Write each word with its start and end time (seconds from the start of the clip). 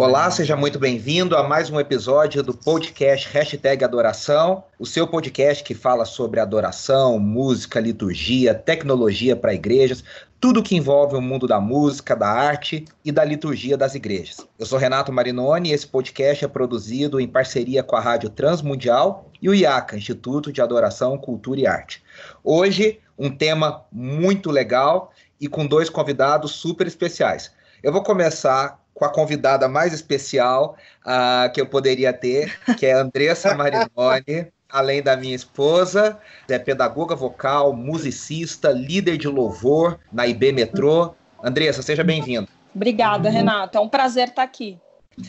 Olá, 0.00 0.30
seja 0.30 0.54
muito 0.54 0.78
bem-vindo 0.78 1.36
a 1.36 1.42
mais 1.42 1.70
um 1.70 1.80
episódio 1.80 2.40
do 2.40 2.54
podcast 2.54 3.28
Hashtag 3.32 3.82
Adoração, 3.82 4.62
o 4.78 4.86
seu 4.86 5.08
podcast 5.08 5.64
que 5.64 5.74
fala 5.74 6.04
sobre 6.04 6.38
adoração, 6.38 7.18
música, 7.18 7.80
liturgia, 7.80 8.54
tecnologia 8.54 9.34
para 9.34 9.52
igrejas, 9.52 10.04
tudo 10.38 10.62
que 10.62 10.76
envolve 10.76 11.16
o 11.16 11.20
mundo 11.20 11.48
da 11.48 11.60
música, 11.60 12.14
da 12.14 12.28
arte 12.28 12.84
e 13.04 13.10
da 13.10 13.24
liturgia 13.24 13.76
das 13.76 13.96
igrejas. 13.96 14.46
Eu 14.56 14.66
sou 14.66 14.78
Renato 14.78 15.12
Marinoni 15.12 15.70
e 15.70 15.72
esse 15.72 15.88
podcast 15.88 16.44
é 16.44 16.48
produzido 16.48 17.18
em 17.18 17.26
parceria 17.26 17.82
com 17.82 17.96
a 17.96 18.00
Rádio 18.00 18.30
Transmundial 18.30 19.28
e 19.42 19.48
o 19.48 19.54
IACA, 19.54 19.96
Instituto 19.96 20.52
de 20.52 20.62
Adoração, 20.62 21.18
Cultura 21.18 21.58
e 21.58 21.66
Arte. 21.66 22.04
Hoje, 22.44 23.00
um 23.18 23.28
tema 23.28 23.84
muito 23.90 24.52
legal 24.52 25.10
e 25.40 25.48
com 25.48 25.66
dois 25.66 25.90
convidados 25.90 26.52
super 26.52 26.86
especiais. 26.86 27.50
Eu 27.82 27.92
vou 27.92 28.04
começar 28.04 28.80
com 28.98 29.04
a 29.04 29.08
convidada 29.08 29.68
mais 29.68 29.92
especial 29.92 30.76
uh, 31.06 31.52
que 31.52 31.60
eu 31.60 31.66
poderia 31.66 32.12
ter, 32.12 32.58
que 32.76 32.84
é 32.84 32.92
Andressa 32.92 33.54
Marinoni, 33.54 34.48
além 34.68 35.00
da 35.00 35.16
minha 35.16 35.36
esposa, 35.36 36.18
é 36.48 36.58
pedagoga 36.58 37.14
vocal, 37.14 37.72
musicista, 37.72 38.70
líder 38.70 39.16
de 39.16 39.28
louvor 39.28 40.00
na 40.12 40.26
IB 40.26 40.50
Metrô. 40.50 41.14
Andressa, 41.42 41.80
seja 41.80 42.02
bem-vinda. 42.02 42.48
Obrigada, 42.74 43.30
Renato. 43.30 43.78
É 43.78 43.80
um 43.80 43.88
prazer 43.88 44.28
estar 44.28 44.42
aqui. 44.42 44.76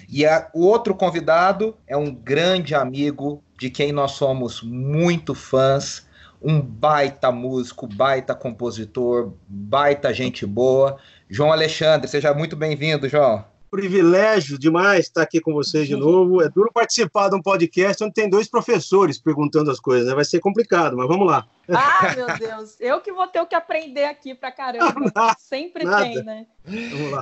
E 0.09 0.25
a, 0.25 0.49
o 0.51 0.65
outro 0.65 0.95
convidado 0.95 1.77
é 1.87 1.95
um 1.95 2.11
grande 2.11 2.73
amigo 2.73 3.43
de 3.57 3.69
quem 3.69 3.91
nós 3.91 4.13
somos 4.13 4.63
muito 4.63 5.35
fãs, 5.35 6.07
um 6.41 6.59
baita 6.59 7.31
músico, 7.31 7.85
baita 7.85 8.33
compositor, 8.33 9.33
baita 9.47 10.11
gente 10.11 10.43
boa. 10.43 10.97
João 11.29 11.51
Alexandre, 11.51 12.07
seja 12.07 12.33
muito 12.33 12.55
bem-vindo, 12.55 13.07
João 13.07 13.45
privilégio 13.69 14.57
demais 14.57 15.05
estar 15.05 15.21
aqui 15.21 15.39
com 15.39 15.53
vocês 15.53 15.87
de 15.87 15.95
novo. 15.95 16.41
É 16.41 16.49
duro 16.49 16.71
participar 16.73 17.29
de 17.29 17.35
um 17.35 17.41
podcast 17.41 18.03
onde 18.03 18.13
tem 18.13 18.29
dois 18.29 18.47
professores 18.47 19.17
perguntando 19.17 19.69
as 19.71 19.79
coisas, 19.79 20.07
né? 20.07 20.15
Vai 20.15 20.25
ser 20.25 20.39
complicado, 20.39 20.97
mas 20.97 21.07
vamos 21.07 21.27
lá. 21.27 21.47
Ah, 21.69 22.13
meu 22.15 22.37
Deus, 22.37 22.75
eu 22.79 22.99
que 22.99 23.11
vou 23.11 23.27
ter 23.27 23.39
o 23.41 23.45
que 23.45 23.55
aprender 23.55 24.05
aqui 24.05 24.33
pra 24.33 24.51
caramba. 24.51 24.93
Nada, 25.15 25.35
Sempre 25.39 25.83
nada. 25.83 26.03
tem, 26.03 26.23
né? 26.23 26.45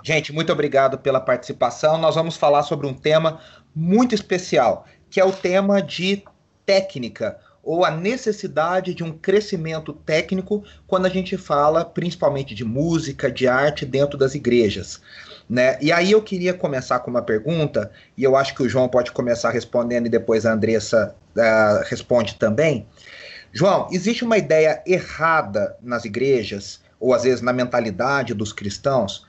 Gente, 0.03 0.31
muito 0.31 0.51
obrigado 0.51 0.97
pela 0.97 1.19
participação. 1.19 1.97
Nós 1.97 2.15
vamos 2.15 2.37
falar 2.37 2.63
sobre 2.63 2.87
um 2.87 2.93
tema 2.93 3.41
muito 3.75 4.15
especial, 4.15 4.85
que 5.09 5.19
é 5.19 5.25
o 5.25 5.31
tema 5.31 5.81
de 5.81 6.23
técnica 6.65 7.39
ou 7.67 7.83
a 7.83 7.91
necessidade 7.91 8.93
de 8.93 9.03
um 9.03 9.11
crescimento 9.11 9.91
técnico 9.91 10.63
quando 10.87 11.05
a 11.05 11.09
gente 11.09 11.35
fala 11.35 11.83
principalmente 11.83 12.55
de 12.55 12.63
música, 12.63 13.29
de 13.29 13.45
arte 13.45 13.85
dentro 13.85 14.17
das 14.17 14.33
igrejas. 14.35 15.01
Né? 15.49 15.77
E 15.81 15.91
aí 15.91 16.13
eu 16.13 16.21
queria 16.21 16.53
começar 16.53 16.99
com 16.99 17.11
uma 17.11 17.21
pergunta, 17.21 17.91
e 18.15 18.23
eu 18.23 18.37
acho 18.37 18.55
que 18.55 18.63
o 18.63 18.69
João 18.69 18.87
pode 18.87 19.11
começar 19.11 19.49
respondendo 19.49 20.05
e 20.05 20.09
depois 20.09 20.45
a 20.45 20.53
Andressa 20.53 21.13
uh, 21.35 21.83
responde 21.89 22.35
também. 22.35 22.87
João, 23.51 23.89
existe 23.91 24.23
uma 24.23 24.37
ideia 24.37 24.81
errada 24.87 25.75
nas 25.81 26.05
igrejas, 26.05 26.79
ou 26.97 27.13
às 27.13 27.23
vezes 27.23 27.41
na 27.41 27.51
mentalidade 27.51 28.33
dos 28.33 28.53
cristãos, 28.53 29.27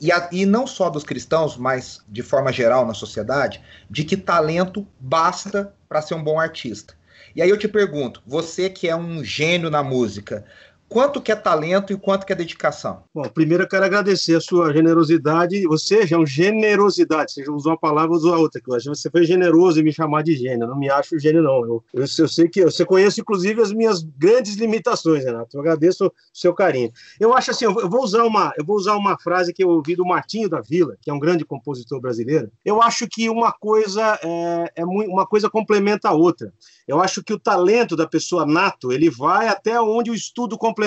e, 0.00 0.12
a, 0.12 0.28
e 0.30 0.46
não 0.46 0.64
só 0.64 0.90
dos 0.90 1.02
cristãos, 1.02 1.56
mas 1.56 2.00
de 2.08 2.22
forma 2.22 2.52
geral 2.52 2.86
na 2.86 2.94
sociedade, 2.94 3.60
de 3.90 4.04
que 4.04 4.16
talento 4.16 4.86
basta 5.00 5.74
para 5.88 6.00
ser 6.00 6.14
um 6.14 6.22
bom 6.22 6.38
artista. 6.38 6.99
E 7.34 7.42
aí 7.42 7.48
eu 7.48 7.56
te 7.58 7.68
pergunto, 7.68 8.22
você 8.26 8.68
que 8.68 8.88
é 8.88 8.96
um 8.96 9.22
gênio 9.24 9.70
na 9.70 9.82
música, 9.82 10.44
quanto 10.90 11.22
que 11.22 11.30
é 11.30 11.36
talento 11.36 11.92
e 11.92 11.96
quanto 11.96 12.26
que 12.26 12.32
é 12.32 12.36
dedicação? 12.36 13.04
Bom, 13.14 13.22
primeiro 13.22 13.62
eu 13.62 13.68
quero 13.68 13.84
agradecer 13.84 14.34
a 14.34 14.40
sua 14.40 14.72
generosidade, 14.72 15.64
ou 15.68 15.78
seja, 15.78 16.18
um 16.18 16.26
generosidade, 16.26 17.32
você 17.32 17.48
usou 17.48 17.72
uma 17.72 17.78
palavra, 17.78 18.10
usou 18.10 18.34
a 18.34 18.38
outra, 18.38 18.60
que 18.60 18.66
que 18.66 18.88
você 18.88 19.08
foi 19.08 19.24
generoso 19.24 19.80
em 19.80 19.84
me 19.84 19.92
chamar 19.92 20.22
de 20.22 20.34
gênio, 20.34 20.64
eu 20.64 20.68
não 20.68 20.76
me 20.76 20.90
acho 20.90 21.18
gênio 21.18 21.42
não, 21.42 21.64
eu, 21.64 21.84
eu, 21.94 22.04
eu, 22.18 22.28
sei 22.28 22.48
que, 22.48 22.64
você 22.64 22.84
conhece 22.84 23.20
inclusive 23.20 23.62
as 23.62 23.72
minhas 23.72 24.02
grandes 24.02 24.56
limitações, 24.56 25.24
Renato, 25.24 25.56
eu 25.56 25.60
agradeço 25.60 26.06
o 26.06 26.12
seu 26.32 26.52
carinho. 26.52 26.90
Eu 27.20 27.32
acho 27.34 27.52
assim, 27.52 27.64
eu 27.64 27.88
vou 27.88 28.02
usar 28.02 28.24
uma, 28.24 28.52
eu 28.58 28.64
vou 28.64 28.76
usar 28.76 28.96
uma 28.96 29.16
frase 29.16 29.52
que 29.52 29.62
eu 29.62 29.68
ouvi 29.68 29.94
do 29.94 30.04
Martinho 30.04 30.48
da 30.48 30.60
Vila, 30.60 30.96
que 31.00 31.08
é 31.08 31.14
um 31.14 31.20
grande 31.20 31.44
compositor 31.44 32.00
brasileiro, 32.00 32.50
eu 32.64 32.82
acho 32.82 33.06
que 33.06 33.30
uma 33.30 33.52
coisa 33.52 34.18
é, 34.24 34.72
é 34.74 34.84
uma 34.84 35.24
coisa 35.24 35.48
complementa 35.48 36.08
a 36.08 36.12
outra. 36.12 36.52
Eu 36.88 37.00
acho 37.00 37.22
que 37.22 37.32
o 37.32 37.38
talento 37.38 37.94
da 37.94 38.06
pessoa 38.06 38.44
nato, 38.44 38.90
ele 38.90 39.08
vai 39.08 39.46
até 39.46 39.80
onde 39.80 40.10
o 40.10 40.14
estudo 40.14 40.58
complementa. 40.58 40.79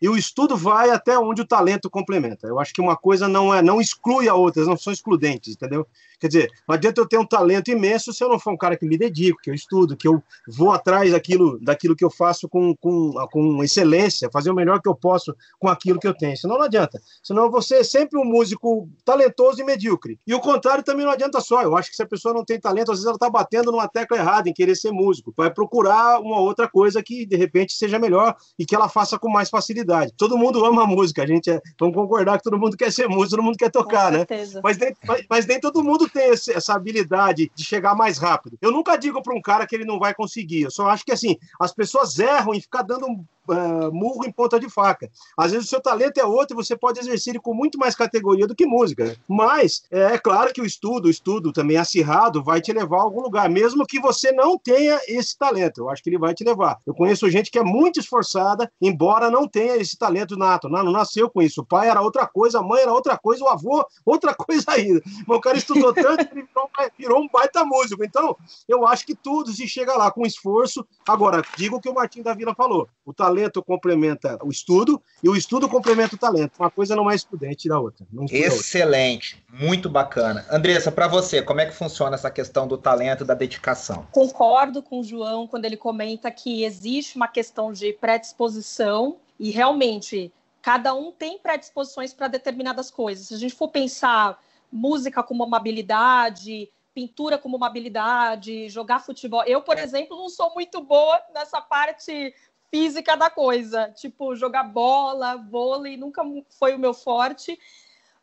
E 0.00 0.08
o 0.08 0.16
estudo 0.16 0.56
vai 0.56 0.90
até 0.90 1.18
onde 1.18 1.42
o 1.42 1.46
talento 1.46 1.90
complementa. 1.90 2.46
Eu 2.46 2.58
acho 2.58 2.72
que 2.72 2.80
uma 2.80 2.96
coisa 2.96 3.28
não 3.28 3.54
é, 3.54 3.62
não 3.62 3.80
exclui 3.80 4.28
a 4.28 4.34
outra, 4.34 4.64
não 4.64 4.76
são 4.76 4.92
excludentes, 4.92 5.54
entendeu? 5.54 5.86
Quer 6.18 6.28
dizer, 6.28 6.50
não 6.66 6.74
adianta 6.74 7.00
eu 7.00 7.08
ter 7.08 7.18
um 7.18 7.26
talento 7.26 7.70
imenso 7.70 8.12
se 8.12 8.22
eu 8.22 8.28
não 8.28 8.38
for 8.38 8.52
um 8.52 8.56
cara 8.56 8.76
que 8.76 8.86
me 8.86 8.96
dedico, 8.96 9.40
que 9.42 9.50
eu 9.50 9.54
estudo, 9.54 9.96
que 9.96 10.08
eu 10.08 10.22
vou 10.48 10.72
atrás 10.72 11.12
daquilo, 11.12 11.58
daquilo 11.60 11.94
que 11.94 12.04
eu 12.04 12.10
faço 12.10 12.48
com, 12.48 12.74
com, 12.76 13.12
com 13.30 13.62
excelência, 13.62 14.30
fazer 14.32 14.50
o 14.50 14.54
melhor 14.54 14.80
que 14.80 14.88
eu 14.88 14.94
posso 14.94 15.34
com 15.58 15.68
aquilo 15.68 16.00
que 16.00 16.08
eu 16.08 16.14
tenho. 16.14 16.36
Senão 16.36 16.56
não 16.56 16.64
adianta. 16.64 17.00
Senão 17.22 17.50
você 17.50 17.76
é 17.76 17.84
sempre 17.84 18.18
um 18.18 18.24
músico 18.24 18.88
talentoso 19.04 19.60
e 19.60 19.64
medíocre. 19.64 20.18
E 20.26 20.34
o 20.34 20.40
contrário 20.40 20.82
também 20.82 21.04
não 21.04 21.12
adianta 21.12 21.40
só. 21.40 21.62
Eu 21.62 21.76
acho 21.76 21.90
que 21.90 21.96
se 21.96 22.02
a 22.02 22.06
pessoa 22.06 22.32
não 22.32 22.44
tem 22.44 22.58
talento, 22.58 22.92
às 22.92 22.98
vezes 22.98 23.06
ela 23.06 23.16
está 23.16 23.28
batendo 23.28 23.70
numa 23.70 23.88
tecla 23.88 24.16
errada 24.16 24.48
em 24.48 24.54
querer 24.54 24.74
ser 24.74 24.92
músico. 24.92 25.32
Vai 25.36 25.52
procurar 25.52 26.20
uma 26.20 26.40
outra 26.40 26.68
coisa 26.68 27.02
que 27.02 27.26
de 27.26 27.36
repente 27.36 27.72
seja 27.74 27.98
melhor 27.98 28.34
e 28.58 28.64
que 28.64 28.74
ela 28.74 28.88
faça 28.88 29.18
com 29.18 29.28
mais 29.28 29.50
facilidade. 29.50 30.12
Todo 30.16 30.38
mundo 30.38 30.64
ama 30.64 30.84
a 30.84 30.86
música, 30.86 31.22
a 31.22 31.26
gente 31.26 31.50
é, 31.50 31.60
vamos 31.78 31.94
concordar 31.94 32.38
que 32.38 32.44
todo 32.44 32.58
mundo 32.58 32.76
quer 32.76 32.92
ser 32.92 33.08
músico, 33.08 33.36
todo 33.36 33.44
mundo 33.44 33.56
quer 33.56 33.70
tocar, 33.70 34.10
né? 34.12 34.24
Mas 34.62 34.78
nem, 34.78 34.96
mas, 35.06 35.26
mas 35.28 35.46
nem 35.46 35.60
todo 35.60 35.82
mundo 35.82 36.05
tem 36.08 36.30
esse, 36.30 36.52
essa 36.52 36.74
habilidade 36.74 37.50
de 37.54 37.64
chegar 37.64 37.94
mais 37.94 38.18
rápido. 38.18 38.58
Eu 38.60 38.70
nunca 38.70 38.96
digo 38.96 39.22
para 39.22 39.34
um 39.34 39.40
cara 39.40 39.66
que 39.66 39.74
ele 39.74 39.84
não 39.84 39.98
vai 39.98 40.14
conseguir. 40.14 40.62
Eu 40.62 40.70
só 40.70 40.88
acho 40.88 41.04
que 41.04 41.12
assim, 41.12 41.36
as 41.60 41.72
pessoas 41.72 42.18
erram 42.18 42.54
em 42.54 42.60
ficar 42.60 42.82
dando 42.82 43.06
uh, 43.48 43.92
murro 43.92 44.24
em 44.26 44.32
ponta 44.32 44.58
de 44.58 44.68
faca. 44.68 45.10
Às 45.36 45.52
vezes 45.52 45.66
o 45.66 45.68
seu 45.68 45.80
talento 45.80 46.18
é 46.18 46.24
outro 46.24 46.54
e 46.54 46.62
você 46.62 46.76
pode 46.76 46.98
exercer 46.98 47.32
ele 47.32 47.40
com 47.40 47.54
muito 47.54 47.78
mais 47.78 47.94
categoria 47.94 48.46
do 48.46 48.54
que 48.54 48.66
música. 48.66 49.16
Mas 49.28 49.84
é, 49.90 50.14
é 50.14 50.18
claro 50.18 50.52
que 50.52 50.60
o 50.60 50.66
estudo, 50.66 51.06
o 51.06 51.10
estudo 51.10 51.52
também 51.52 51.76
acirrado, 51.76 52.42
vai 52.42 52.60
te 52.60 52.72
levar 52.72 52.98
a 52.98 53.02
algum 53.02 53.20
lugar, 53.20 53.48
mesmo 53.48 53.86
que 53.86 54.00
você 54.00 54.32
não 54.32 54.58
tenha 54.58 55.00
esse 55.08 55.36
talento. 55.36 55.82
Eu 55.82 55.90
acho 55.90 56.02
que 56.02 56.10
ele 56.10 56.18
vai 56.18 56.34
te 56.34 56.44
levar. 56.44 56.78
Eu 56.86 56.94
conheço 56.94 57.30
gente 57.30 57.50
que 57.50 57.58
é 57.58 57.64
muito 57.64 58.00
esforçada, 58.00 58.70
embora 58.80 59.30
não 59.30 59.46
tenha 59.48 59.76
esse 59.76 59.96
talento 59.96 60.36
nato. 60.36 60.68
Não, 60.68 60.84
não 60.84 60.92
nasceu 60.92 61.30
com 61.30 61.42
isso. 61.42 61.60
O 61.60 61.66
pai 61.66 61.88
era 61.88 62.00
outra 62.00 62.26
coisa, 62.26 62.58
a 62.58 62.62
mãe 62.62 62.82
era 62.82 62.92
outra 62.92 63.16
coisa, 63.16 63.44
o 63.44 63.48
avô 63.48 63.84
outra 64.04 64.34
coisa 64.34 64.64
ainda. 64.68 65.02
Mas 65.26 65.38
o 65.38 65.40
cara 65.40 65.56
estudou 65.56 65.92
tanto 66.02 66.26
que 66.26 66.34
ele 66.34 66.46
virou, 66.46 66.70
virou 66.98 67.22
um 67.22 67.28
baita 67.28 67.64
músico. 67.64 68.04
Então, 68.04 68.36
eu 68.68 68.86
acho 68.86 69.06
que 69.06 69.14
tudo 69.14 69.52
se 69.52 69.66
chega 69.68 69.96
lá 69.96 70.10
com 70.10 70.26
esforço. 70.26 70.86
Agora, 71.08 71.42
digo 71.56 71.76
o 71.76 71.80
que 71.80 71.88
o 71.88 71.94
Martim 71.94 72.22
da 72.22 72.34
Vila 72.34 72.54
falou. 72.54 72.88
O 73.04 73.12
talento 73.12 73.36
talento 73.36 73.62
complementa 73.62 74.38
o 74.42 74.50
estudo 74.50 75.00
e 75.22 75.28
o 75.28 75.36
estudo 75.36 75.68
complementa 75.68 76.14
o 76.14 76.18
talento. 76.18 76.52
Uma 76.58 76.70
coisa 76.70 76.96
não 76.96 77.10
é 77.10 77.14
excludente 77.14 77.68
da 77.68 77.78
outra. 77.78 78.06
Excelente, 78.30 79.42
outra. 79.50 79.66
muito 79.66 79.88
bacana. 79.88 80.46
Andressa, 80.50 80.90
para 80.90 81.08
você, 81.08 81.42
como 81.42 81.60
é 81.60 81.66
que 81.66 81.72
funciona 81.72 82.14
essa 82.14 82.30
questão 82.30 82.66
do 82.66 82.78
talento 82.78 83.24
e 83.24 83.26
da 83.26 83.34
dedicação? 83.34 84.06
Concordo 84.12 84.82
com 84.82 85.00
o 85.00 85.04
João 85.04 85.46
quando 85.46 85.64
ele 85.64 85.76
comenta 85.76 86.30
que 86.30 86.64
existe 86.64 87.16
uma 87.16 87.28
questão 87.28 87.72
de 87.72 87.92
predisposição 87.92 89.16
e 89.38 89.50
realmente 89.50 90.32
cada 90.62 90.94
um 90.94 91.12
tem 91.12 91.38
predisposições 91.38 92.12
para 92.12 92.28
determinadas 92.28 92.90
coisas. 92.90 93.28
Se 93.28 93.34
a 93.34 93.38
gente 93.38 93.54
for 93.54 93.68
pensar 93.68 94.38
música 94.70 95.22
como 95.22 95.44
uma 95.44 95.56
habilidade, 95.56 96.70
pintura 96.94 97.36
como 97.36 97.56
uma 97.56 97.66
habilidade, 97.66 98.68
jogar 98.68 99.00
futebol. 99.00 99.44
Eu, 99.44 99.62
por 99.62 99.78
exemplo, 99.78 100.16
não 100.16 100.28
sou 100.28 100.54
muito 100.54 100.80
boa 100.80 101.20
nessa 101.34 101.60
parte 101.60 102.34
física 102.70 103.16
da 103.16 103.30
coisa, 103.30 103.90
tipo 103.90 104.34
jogar 104.34 104.64
bola, 104.64 105.36
vôlei, 105.36 105.96
nunca 105.96 106.22
foi 106.58 106.74
o 106.74 106.78
meu 106.78 106.94
forte. 106.94 107.58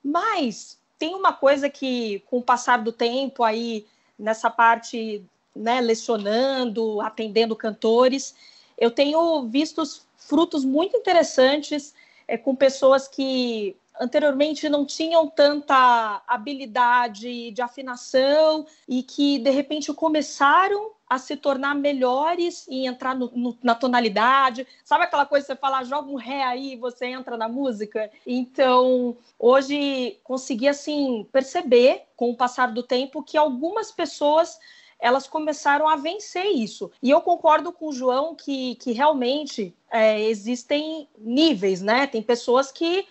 Mas 0.04 0.80
tem 0.98 1.16
uma 1.16 1.34
coisa 1.34 1.70
que, 1.70 2.20
com 2.30 2.40
o 2.40 2.44
passar 2.44 2.82
do 2.84 2.92
tempo, 2.92 3.44
aí 3.44 3.86
nessa 4.18 4.50
parte, 4.50 5.24
né, 5.56 5.80
lecionando, 5.82 7.00
atendendo 7.02 7.56
cantores, 7.56 8.36
eu 8.78 8.90
tenho 8.92 9.48
visto 9.48 9.84
frutos 10.18 10.66
muito 10.66 10.98
interessantes 10.98 11.94
é, 12.28 12.38
com 12.38 12.56
pessoas 12.56 13.08
que 13.08 13.76
anteriormente 14.00 14.68
não 14.70 14.86
tinham 14.86 15.28
tanta 15.28 16.22
habilidade 16.28 17.52
de 17.52 17.62
afinação 17.62 18.66
e 18.88 19.04
que 19.04 19.40
de 19.40 19.50
repente 19.52 19.94
começaram 19.94 20.92
a 21.08 21.20
se 21.20 21.36
tornar 21.36 21.76
melhores 21.76 22.68
em 22.68 22.88
entrar 22.88 23.16
no, 23.16 23.32
no, 23.36 23.58
na 23.62 23.76
tonalidade. 23.76 24.66
Sabe 24.84 25.04
aquela 25.04 25.28
coisa 25.28 25.46
que 25.46 25.54
você 25.54 25.60
fala, 25.60 25.84
joga 25.84 26.10
um 26.10 26.16
ré 26.16 26.44
aí 26.44 26.74
e 26.74 26.78
você 26.78 27.06
entra 27.06 27.38
na 27.38 27.48
música? 27.48 28.10
Então, 28.26 29.16
hoje 29.38 30.20
consegui 30.24 30.68
assim 30.68 31.28
perceber 31.32 32.04
com 32.16 32.32
o 32.32 32.36
passar 32.36 32.72
do 32.72 32.82
tempo 32.82 33.22
que 33.22 33.38
algumas 33.38 33.92
pessoas 33.92 34.60
elas 35.04 35.28
começaram 35.28 35.90
a 35.90 35.98
vencer 35.98 36.46
isso. 36.46 36.90
E 37.02 37.10
eu 37.10 37.20
concordo 37.20 37.74
com 37.74 37.90
o 37.90 37.92
João 37.92 38.34
que, 38.34 38.76
que 38.76 38.94
realmente 38.94 39.76
é, 39.92 40.22
existem 40.22 41.10
níveis, 41.18 41.82
né? 41.82 42.08
Tem 42.08 42.24
pessoas 42.24 42.72
que 42.72 43.06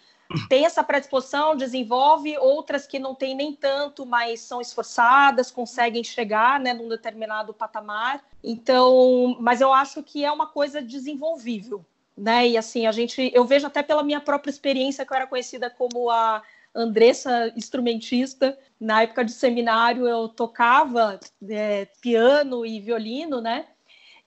têm 0.49 0.65
essa 0.65 0.83
predisposição, 0.83 1.55
desenvolve, 1.55 2.39
outras 2.39 2.87
que 2.87 2.99
não 2.99 3.15
têm 3.15 3.35
nem 3.35 3.55
tanto, 3.55 4.07
mas 4.07 4.41
são 4.41 4.59
esforçadas, 4.59 5.51
conseguem 5.51 6.03
chegar 6.03 6.59
né, 6.59 6.73
num 6.73 6.89
determinado 6.89 7.53
patamar. 7.53 8.25
Então, 8.43 9.37
mas 9.39 9.61
eu 9.61 9.71
acho 9.71 10.03
que 10.03 10.25
é 10.25 10.33
uma 10.33 10.47
coisa 10.47 10.81
desenvolvível. 10.81 11.85
Né? 12.17 12.49
E 12.49 12.57
assim, 12.57 12.87
a 12.87 12.93
gente, 12.93 13.31
eu 13.35 13.45
vejo 13.45 13.67
até 13.67 13.83
pela 13.83 14.03
minha 14.03 14.21
própria 14.21 14.51
experiência 14.51 15.05
que 15.05 15.13
eu 15.13 15.17
era 15.17 15.27
conhecida 15.27 15.69
como 15.69 16.09
a 16.09 16.43
Andressa 16.75 17.53
instrumentista. 17.57 18.59
Na 18.81 19.03
época 19.03 19.25
de 19.25 19.33
seminário 19.33 20.09
eu 20.09 20.29
tocava 20.29 21.19
é, 21.49 21.87
piano 22.01 22.65
e 22.65 22.81
violino, 22.81 23.41
né? 23.41 23.67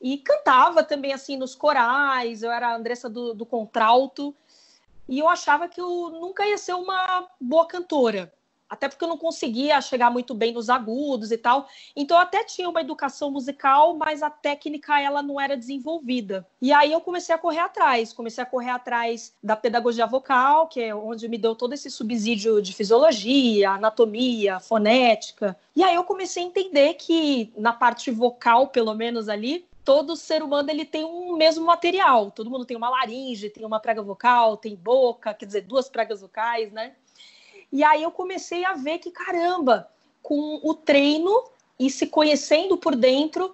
E 0.02 0.18
cantava 0.18 0.84
também 0.84 1.14
assim 1.14 1.38
nos 1.38 1.56
corais. 1.56 2.44
Eu 2.44 2.52
era 2.52 2.70
a 2.70 2.76
Andressa 2.76 3.10
do, 3.10 3.34
do 3.34 3.46
contralto 3.46 4.36
e 5.08 5.20
eu 5.20 5.28
achava 5.28 5.68
que 5.68 5.80
eu 5.80 6.10
nunca 6.10 6.46
ia 6.46 6.58
ser 6.58 6.74
uma 6.74 7.28
boa 7.40 7.68
cantora 7.68 8.32
até 8.70 8.88
porque 8.88 9.04
eu 9.04 9.10
não 9.10 9.18
conseguia 9.18 9.80
chegar 9.82 10.10
muito 10.10 10.34
bem 10.34 10.54
nos 10.54 10.70
agudos 10.70 11.32
e 11.32 11.38
tal. 11.38 11.68
Então 11.96 12.18
eu 12.18 12.22
até 12.22 12.44
tinha 12.44 12.70
uma 12.70 12.82
educação 12.82 13.32
musical, 13.32 13.96
mas 13.96 14.24
a 14.24 14.30
técnica 14.30 15.00
ela 15.00 15.22
não 15.22 15.40
era 15.40 15.56
desenvolvida. 15.56 16.46
E 16.62 16.74
aí 16.74 16.92
eu 16.92 17.02
comecei 17.02 17.34
a 17.34 17.38
correr 17.38 17.60
atrás, 17.60 18.14
comecei 18.14 18.44
a 18.44 18.48
correr 18.48 18.72
atrás 18.72 19.34
da 19.42 19.56
pedagogia 19.56 20.06
vocal, 20.06 20.68
que 20.68 20.82
é 20.82 20.96
onde 20.96 21.28
me 21.28 21.38
deu 21.38 21.56
todo 21.56 21.74
esse 21.74 21.90
subsídio 21.90 22.62
de 22.62 22.74
fisiologia, 22.74 23.72
anatomia, 23.72 24.60
fonética. 24.60 25.56
E 25.76 25.84
aí 25.84 25.96
eu 25.96 26.04
comecei 26.04 26.44
a 26.44 26.46
entender 26.48 26.96
que 26.96 27.52
na 27.58 27.74
parte 27.74 28.10
vocal, 28.10 28.68
pelo 28.68 28.94
menos 28.94 29.30
ali, 29.30 29.66
todo 29.86 30.16
ser 30.16 30.42
humano 30.42 30.70
ele 30.72 30.84
tem 30.84 31.06
um 31.06 31.38
mesmo 31.38 31.64
material. 31.64 32.32
Todo 32.32 32.50
mundo 32.50 32.66
tem 32.66 32.76
uma 32.76 32.90
laringe, 32.90 33.50
tem 33.52 33.64
uma 33.64 33.80
prega 33.80 34.02
vocal, 34.02 34.58
tem 34.58 34.76
boca, 34.76 35.34
quer 35.34 35.46
dizer, 35.46 35.62
duas 35.62 35.88
pregas 35.88 36.22
vocais, 36.22 36.72
né? 36.72 36.94
E 37.72 37.84
aí 37.84 38.04
eu 38.04 38.12
comecei 38.12 38.64
a 38.66 38.74
ver 38.74 39.00
que, 39.00 39.12
caramba, 39.12 39.90
com 40.22 40.60
o 40.64 40.74
treino 40.74 41.44
e 41.80 41.90
se 41.90 42.08
conhecendo 42.08 42.78
por 42.78 42.96
dentro, 42.96 43.54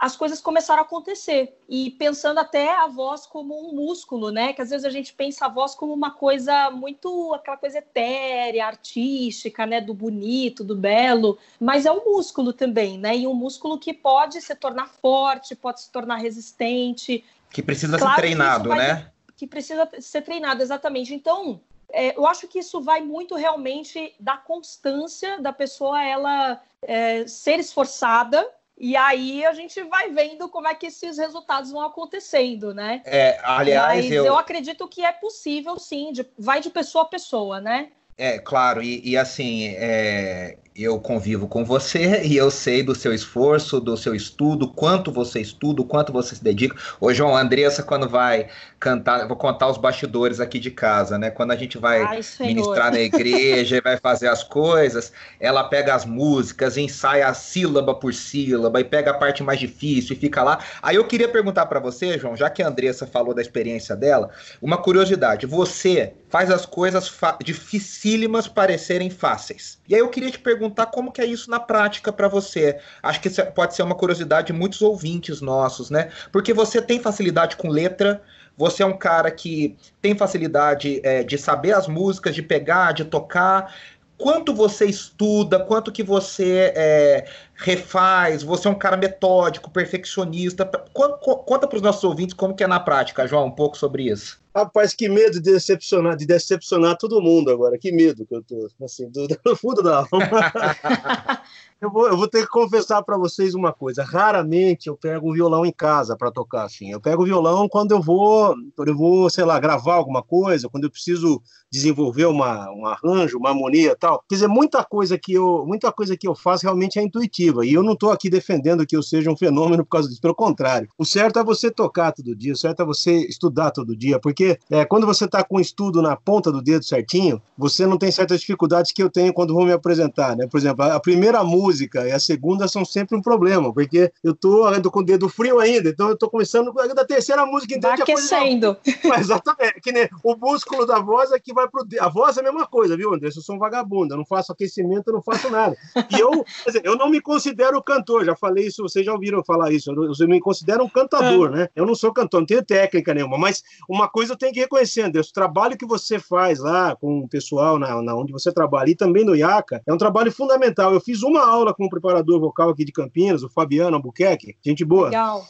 as 0.00 0.16
coisas 0.16 0.40
começaram 0.40 0.80
a 0.80 0.84
acontecer. 0.84 1.58
E 1.68 1.90
pensando 1.90 2.40
até 2.40 2.74
a 2.74 2.86
voz 2.86 3.26
como 3.26 3.68
um 3.68 3.74
músculo, 3.74 4.30
né? 4.30 4.54
Que 4.54 4.62
às 4.62 4.70
vezes 4.70 4.86
a 4.86 4.90
gente 4.90 5.12
pensa 5.12 5.44
a 5.44 5.48
voz 5.48 5.74
como 5.74 5.92
uma 5.92 6.10
coisa 6.10 6.70
muito, 6.70 7.34
aquela 7.34 7.58
coisa 7.58 7.78
etérea, 7.78 8.66
artística, 8.66 9.66
né? 9.66 9.78
Do 9.78 9.92
bonito, 9.92 10.64
do 10.64 10.74
belo. 10.74 11.38
Mas 11.60 11.84
é 11.84 11.92
um 11.92 12.02
músculo 12.02 12.54
também, 12.54 12.98
né? 12.98 13.14
E 13.14 13.26
um 13.26 13.34
músculo 13.34 13.78
que 13.78 13.92
pode 13.92 14.40
se 14.40 14.54
tornar 14.54 14.88
forte, 14.88 15.54
pode 15.54 15.82
se 15.82 15.92
tornar 15.92 16.16
resistente. 16.16 17.22
Que 17.50 17.62
precisa 17.62 17.98
claro 17.98 18.14
ser 18.14 18.20
treinado, 18.22 18.70
que 18.70 18.76
né? 18.76 19.12
Que 19.36 19.46
precisa 19.46 19.86
ser 20.00 20.22
treinado, 20.22 20.62
exatamente. 20.62 21.14
Então, 21.14 21.60
é, 21.92 22.16
eu 22.16 22.26
acho 22.26 22.48
que 22.48 22.58
isso 22.58 22.80
vai 22.80 23.00
muito 23.00 23.34
realmente 23.34 24.14
da 24.18 24.36
constância 24.36 25.40
da 25.40 25.52
pessoa 25.52 26.02
ela 26.04 26.60
é, 26.82 27.26
ser 27.26 27.58
esforçada 27.58 28.46
e 28.78 28.96
aí 28.96 29.44
a 29.44 29.52
gente 29.52 29.82
vai 29.82 30.10
vendo 30.10 30.48
como 30.48 30.66
é 30.66 30.74
que 30.74 30.86
esses 30.86 31.18
resultados 31.18 31.70
vão 31.70 31.82
acontecendo, 31.82 32.72
né? 32.72 33.02
É, 33.04 33.38
aliás, 33.42 34.04
Mas 34.04 34.10
eu... 34.10 34.24
eu 34.24 34.38
acredito 34.38 34.88
que 34.88 35.04
é 35.04 35.12
possível, 35.12 35.78
sim, 35.78 36.12
de, 36.12 36.26
vai 36.38 36.60
de 36.60 36.70
pessoa 36.70 37.04
a 37.04 37.08
pessoa, 37.08 37.60
né? 37.60 37.90
É, 38.16 38.38
claro, 38.38 38.82
e, 38.82 39.06
e 39.06 39.16
assim, 39.18 39.68
é, 39.76 40.58
eu 40.74 41.00
convivo 41.00 41.48
com 41.48 41.64
você 41.64 42.22
e 42.22 42.36
eu 42.36 42.50
sei 42.50 42.82
do 42.82 42.94
seu 42.94 43.12
esforço, 43.12 43.80
do 43.80 43.96
seu 43.96 44.14
estudo, 44.14 44.68
quanto 44.68 45.10
você 45.10 45.40
estuda, 45.40 45.82
quanto 45.82 46.12
você 46.12 46.36
se 46.36 46.44
dedica. 46.44 46.76
Ô, 47.00 47.12
João, 47.12 47.36
a 47.36 47.40
Andressa, 47.40 47.82
quando 47.82 48.08
vai 48.08 48.48
cantar, 48.78 49.26
vou 49.26 49.36
contar 49.36 49.68
os 49.68 49.76
bastidores 49.76 50.38
aqui 50.38 50.58
de 50.58 50.70
casa, 50.70 51.18
né? 51.18 51.30
Quando 51.30 51.50
a 51.50 51.56
gente 51.56 51.76
vai 51.76 52.02
Ai, 52.02 52.20
ministrar 52.40 52.92
na 52.92 53.00
igreja 53.00 53.76
e 53.76 53.80
vai 53.80 53.96
fazer 53.96 54.28
as 54.28 54.44
coisas, 54.44 55.12
ela 55.40 55.64
pega 55.64 55.94
as 55.94 56.04
músicas, 56.04 56.76
ensaia 56.76 57.32
sílaba 57.34 57.94
por 57.94 58.14
sílaba 58.14 58.80
e 58.80 58.84
pega 58.84 59.10
a 59.10 59.14
parte 59.14 59.42
mais 59.42 59.58
difícil 59.58 60.16
e 60.16 60.18
fica 60.18 60.42
lá. 60.42 60.60
Aí 60.80 60.96
eu 60.96 61.04
queria 61.04 61.28
perguntar 61.28 61.66
para 61.66 61.80
você, 61.80 62.16
João, 62.16 62.36
já 62.36 62.48
que 62.48 62.62
a 62.62 62.68
Andressa 62.68 63.06
falou 63.06 63.34
da 63.34 63.42
experiência 63.42 63.96
dela, 63.96 64.30
uma 64.62 64.78
curiosidade. 64.78 65.46
Você 65.46 66.14
faz 66.28 66.50
as 66.50 66.64
coisas 66.64 67.12
dificílimas 67.42 68.46
parecerem 68.46 69.10
fáceis. 69.10 69.78
E 69.88 69.94
aí 69.94 70.00
eu 70.00 70.08
queria 70.08 70.30
te 70.30 70.38
perguntar 70.38 70.59
como 70.92 71.12
que 71.12 71.20
é 71.20 71.24
isso 71.24 71.50
na 71.50 71.60
prática 71.60 72.12
para 72.12 72.28
você. 72.28 72.78
Acho 73.02 73.20
que 73.20 73.28
isso 73.28 73.44
pode 73.52 73.74
ser 73.74 73.82
uma 73.82 73.94
curiosidade 73.94 74.48
de 74.48 74.52
muitos 74.52 74.82
ouvintes 74.82 75.40
nossos, 75.40 75.90
né? 75.90 76.10
Porque 76.32 76.52
você 76.52 76.82
tem 76.82 77.00
facilidade 77.00 77.56
com 77.56 77.68
letra, 77.68 78.20
você 78.56 78.82
é 78.82 78.86
um 78.86 78.96
cara 78.96 79.30
que 79.30 79.76
tem 80.02 80.14
facilidade 80.14 81.00
é, 81.02 81.22
de 81.22 81.38
saber 81.38 81.72
as 81.72 81.86
músicas, 81.86 82.34
de 82.34 82.42
pegar, 82.42 82.92
de 82.92 83.04
tocar. 83.04 83.74
Quanto 84.18 84.52
você 84.52 84.84
estuda, 84.84 85.60
quanto 85.60 85.90
que 85.90 86.02
você 86.02 86.72
é, 86.76 87.26
refaz, 87.60 88.42
você 88.42 88.66
é 88.66 88.70
um 88.70 88.74
cara 88.74 88.96
metódico, 88.96 89.70
perfeccionista. 89.70 90.64
Conta 90.92 91.66
para 91.68 91.76
os 91.76 91.82
nossos 91.82 92.02
ouvintes 92.02 92.34
como 92.34 92.54
que 92.54 92.64
é 92.64 92.66
na 92.66 92.80
prática, 92.80 93.26
João, 93.26 93.46
um 93.46 93.50
pouco 93.50 93.76
sobre 93.76 94.04
isso. 94.10 94.40
Rapaz, 94.54 94.92
que 94.92 95.08
medo 95.08 95.40
de 95.40 95.52
decepcionar, 95.52 96.16
de 96.16 96.26
decepcionar 96.26 96.96
todo 96.98 97.22
mundo 97.22 97.52
agora. 97.52 97.78
Que 97.78 97.92
medo 97.92 98.26
que 98.26 98.34
eu 98.34 98.42
tô, 98.42 98.68
assim, 98.84 99.08
do, 99.08 99.28
do 99.44 99.56
fundo 99.56 99.80
da 99.80 99.98
alma. 99.98 100.10
eu, 101.80 101.88
vou, 101.88 102.08
eu 102.08 102.16
vou 102.16 102.26
ter 102.26 102.42
que 102.42 102.48
confessar 102.48 103.00
para 103.04 103.16
vocês 103.16 103.54
uma 103.54 103.72
coisa. 103.72 104.02
Raramente 104.02 104.88
eu 104.88 104.96
pego 104.96 105.30
um 105.30 105.32
violão 105.32 105.64
em 105.64 105.70
casa 105.70 106.16
para 106.16 106.32
tocar 106.32 106.64
assim. 106.64 106.90
Eu 106.90 107.00
pego 107.00 107.22
o 107.22 107.26
violão 107.26 107.68
quando 107.68 107.92
eu 107.92 108.02
vou, 108.02 108.56
quando 108.74 108.88
eu 108.88 108.96
vou, 108.96 109.30
sei 109.30 109.44
lá, 109.44 109.60
gravar 109.60 109.94
alguma 109.94 110.22
coisa, 110.22 110.68
quando 110.68 110.84
eu 110.84 110.90
preciso 110.90 111.40
desenvolver 111.70 112.26
uma, 112.26 112.72
um 112.72 112.84
arranjo, 112.86 113.38
uma 113.38 113.50
harmonia, 113.50 113.94
tal. 113.94 114.24
Quer 114.28 114.34
dizer, 114.34 114.48
muita 114.48 114.84
coisa 114.84 115.16
que 115.16 115.32
eu, 115.32 115.64
muita 115.64 115.92
coisa 115.92 116.16
que 116.16 116.26
eu 116.26 116.34
faço 116.34 116.64
realmente 116.64 116.98
é 116.98 117.02
intuitiva. 117.02 117.49
E 117.64 117.74
eu 117.74 117.82
não 117.82 117.92
estou 117.92 118.10
aqui 118.10 118.30
defendendo 118.30 118.86
que 118.86 118.96
eu 118.96 119.02
seja 119.02 119.30
um 119.30 119.36
fenômeno 119.36 119.84
por 119.84 119.90
causa 119.90 120.08
disso. 120.08 120.20
Pelo 120.20 120.34
contrário, 120.34 120.88
o 120.96 121.04
certo 121.04 121.38
é 121.38 121.44
você 121.44 121.70
tocar 121.70 122.12
todo 122.12 122.34
dia. 122.34 122.52
O 122.52 122.56
certo 122.56 122.82
é 122.82 122.84
você 122.84 123.12
estudar 123.26 123.70
todo 123.70 123.96
dia, 123.96 124.18
porque 124.18 124.58
é, 124.70 124.84
quando 124.84 125.06
você 125.06 125.24
está 125.24 125.42
com 125.42 125.56
o 125.56 125.60
estudo 125.60 126.00
na 126.02 126.16
ponta 126.16 126.52
do 126.52 126.62
dedo 126.62 126.84
certinho, 126.84 127.40
você 127.56 127.86
não 127.86 127.98
tem 127.98 128.10
certas 128.10 128.40
dificuldades 128.40 128.92
que 128.92 129.02
eu 129.02 129.10
tenho 129.10 129.32
quando 129.32 129.54
vou 129.54 129.64
me 129.64 129.72
apresentar, 129.72 130.36
né? 130.36 130.46
Por 130.46 130.58
exemplo, 130.58 130.84
a 130.84 131.00
primeira 131.00 131.42
música 131.44 132.06
e 132.06 132.12
a 132.12 132.20
segunda 132.20 132.68
são 132.68 132.84
sempre 132.84 133.16
um 133.16 133.22
problema, 133.22 133.72
porque 133.72 134.12
eu 134.22 134.34
tô, 134.34 134.64
com 134.90 135.00
o 135.00 135.04
dedo 135.04 135.28
frio 135.28 135.58
ainda, 135.58 135.88
então 135.88 136.08
eu 136.08 136.16
tô 136.16 136.28
começando 136.28 136.72
da 136.72 137.04
terceira 137.04 137.44
música 137.46 137.74
então 137.74 137.90
Vai 137.90 138.00
aquecendo. 138.00 138.76
Coisa... 139.02 139.20
Exatamente, 139.20 139.80
que 139.80 139.92
nem 139.92 140.08
o 140.22 140.36
músculo 140.36 140.86
da 140.86 140.98
voz 140.98 141.32
é 141.32 141.38
que 141.38 141.52
vai 141.52 141.68
pro 141.68 141.84
dedo. 141.84 142.02
A 142.02 142.08
voz 142.08 142.36
é 142.36 142.40
a 142.40 142.44
mesma 142.44 142.66
coisa, 142.66 142.96
viu, 142.96 143.12
André? 143.14 143.28
Eu 143.28 143.42
sou 143.42 143.56
um 143.56 143.58
vagabundo, 143.58 144.14
eu 144.14 144.18
não 144.18 144.24
faço 144.24 144.52
aquecimento, 144.52 145.08
eu 145.08 145.14
não 145.14 145.22
faço 145.22 145.50
nada. 145.50 145.76
E 146.10 146.20
eu, 146.20 146.44
dizer, 146.66 146.82
eu 146.84 146.96
não 146.96 147.08
me 147.08 147.20
considero 147.40 147.82
cantor, 147.82 148.24
já 148.24 148.36
falei 148.36 148.66
isso, 148.66 148.82
vocês 148.82 149.04
já 149.04 149.12
ouviram 149.12 149.42
falar 149.42 149.72
isso, 149.72 149.90
eu, 149.90 150.12
eu 150.18 150.28
me 150.28 150.38
considero 150.40 150.84
um 150.84 150.88
cantador, 150.88 151.48
é. 151.48 151.56
né? 151.56 151.68
Eu 151.74 151.86
não 151.86 151.94
sou 151.94 152.12
cantor, 152.12 152.40
não 152.40 152.46
tenho 152.46 152.62
técnica 152.62 153.14
nenhuma, 153.14 153.38
mas 153.38 153.62
uma 153.88 154.06
coisa 154.08 154.34
eu 154.34 154.36
tenho 154.36 154.52
que 154.52 154.60
reconhecer, 154.60 155.02
André, 155.02 155.20
o 155.20 155.32
trabalho 155.32 155.76
que 155.76 155.86
você 155.86 156.18
faz 156.18 156.58
lá 156.58 156.94
com 156.96 157.20
o 157.20 157.28
pessoal 157.28 157.78
na, 157.78 158.02
na 158.02 158.14
onde 158.14 158.32
você 158.32 158.52
trabalha 158.52 158.90
e 158.90 158.94
também 158.94 159.24
no 159.24 159.34
IACA 159.34 159.82
é 159.86 159.92
um 159.92 159.96
trabalho 159.96 160.30
fundamental. 160.30 160.92
Eu 160.92 161.00
fiz 161.00 161.22
uma 161.22 161.44
aula 161.44 161.72
com 161.72 161.86
o 161.86 161.90
preparador 161.90 162.38
vocal 162.38 162.68
aqui 162.68 162.84
de 162.84 162.92
Campinas, 162.92 163.42
o 163.42 163.48
Fabiano 163.48 163.96
Albuquerque, 163.96 164.56
gente 164.62 164.84
boa. 164.84 165.06
Legal. 165.06 165.42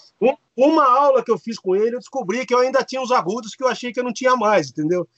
Uma 0.60 0.84
aula 0.84 1.24
que 1.24 1.30
eu 1.30 1.38
fiz 1.38 1.58
com 1.58 1.74
ele, 1.74 1.96
eu 1.96 2.00
descobri 2.00 2.44
que 2.44 2.54
eu 2.54 2.58
ainda 2.58 2.84
tinha 2.84 3.00
uns 3.00 3.10
agudos 3.10 3.54
que 3.54 3.64
eu 3.64 3.68
achei 3.68 3.90
que 3.92 3.98
eu 3.98 4.04
não 4.04 4.12
tinha 4.12 4.36
mais, 4.36 4.68
entendeu? 4.68 5.08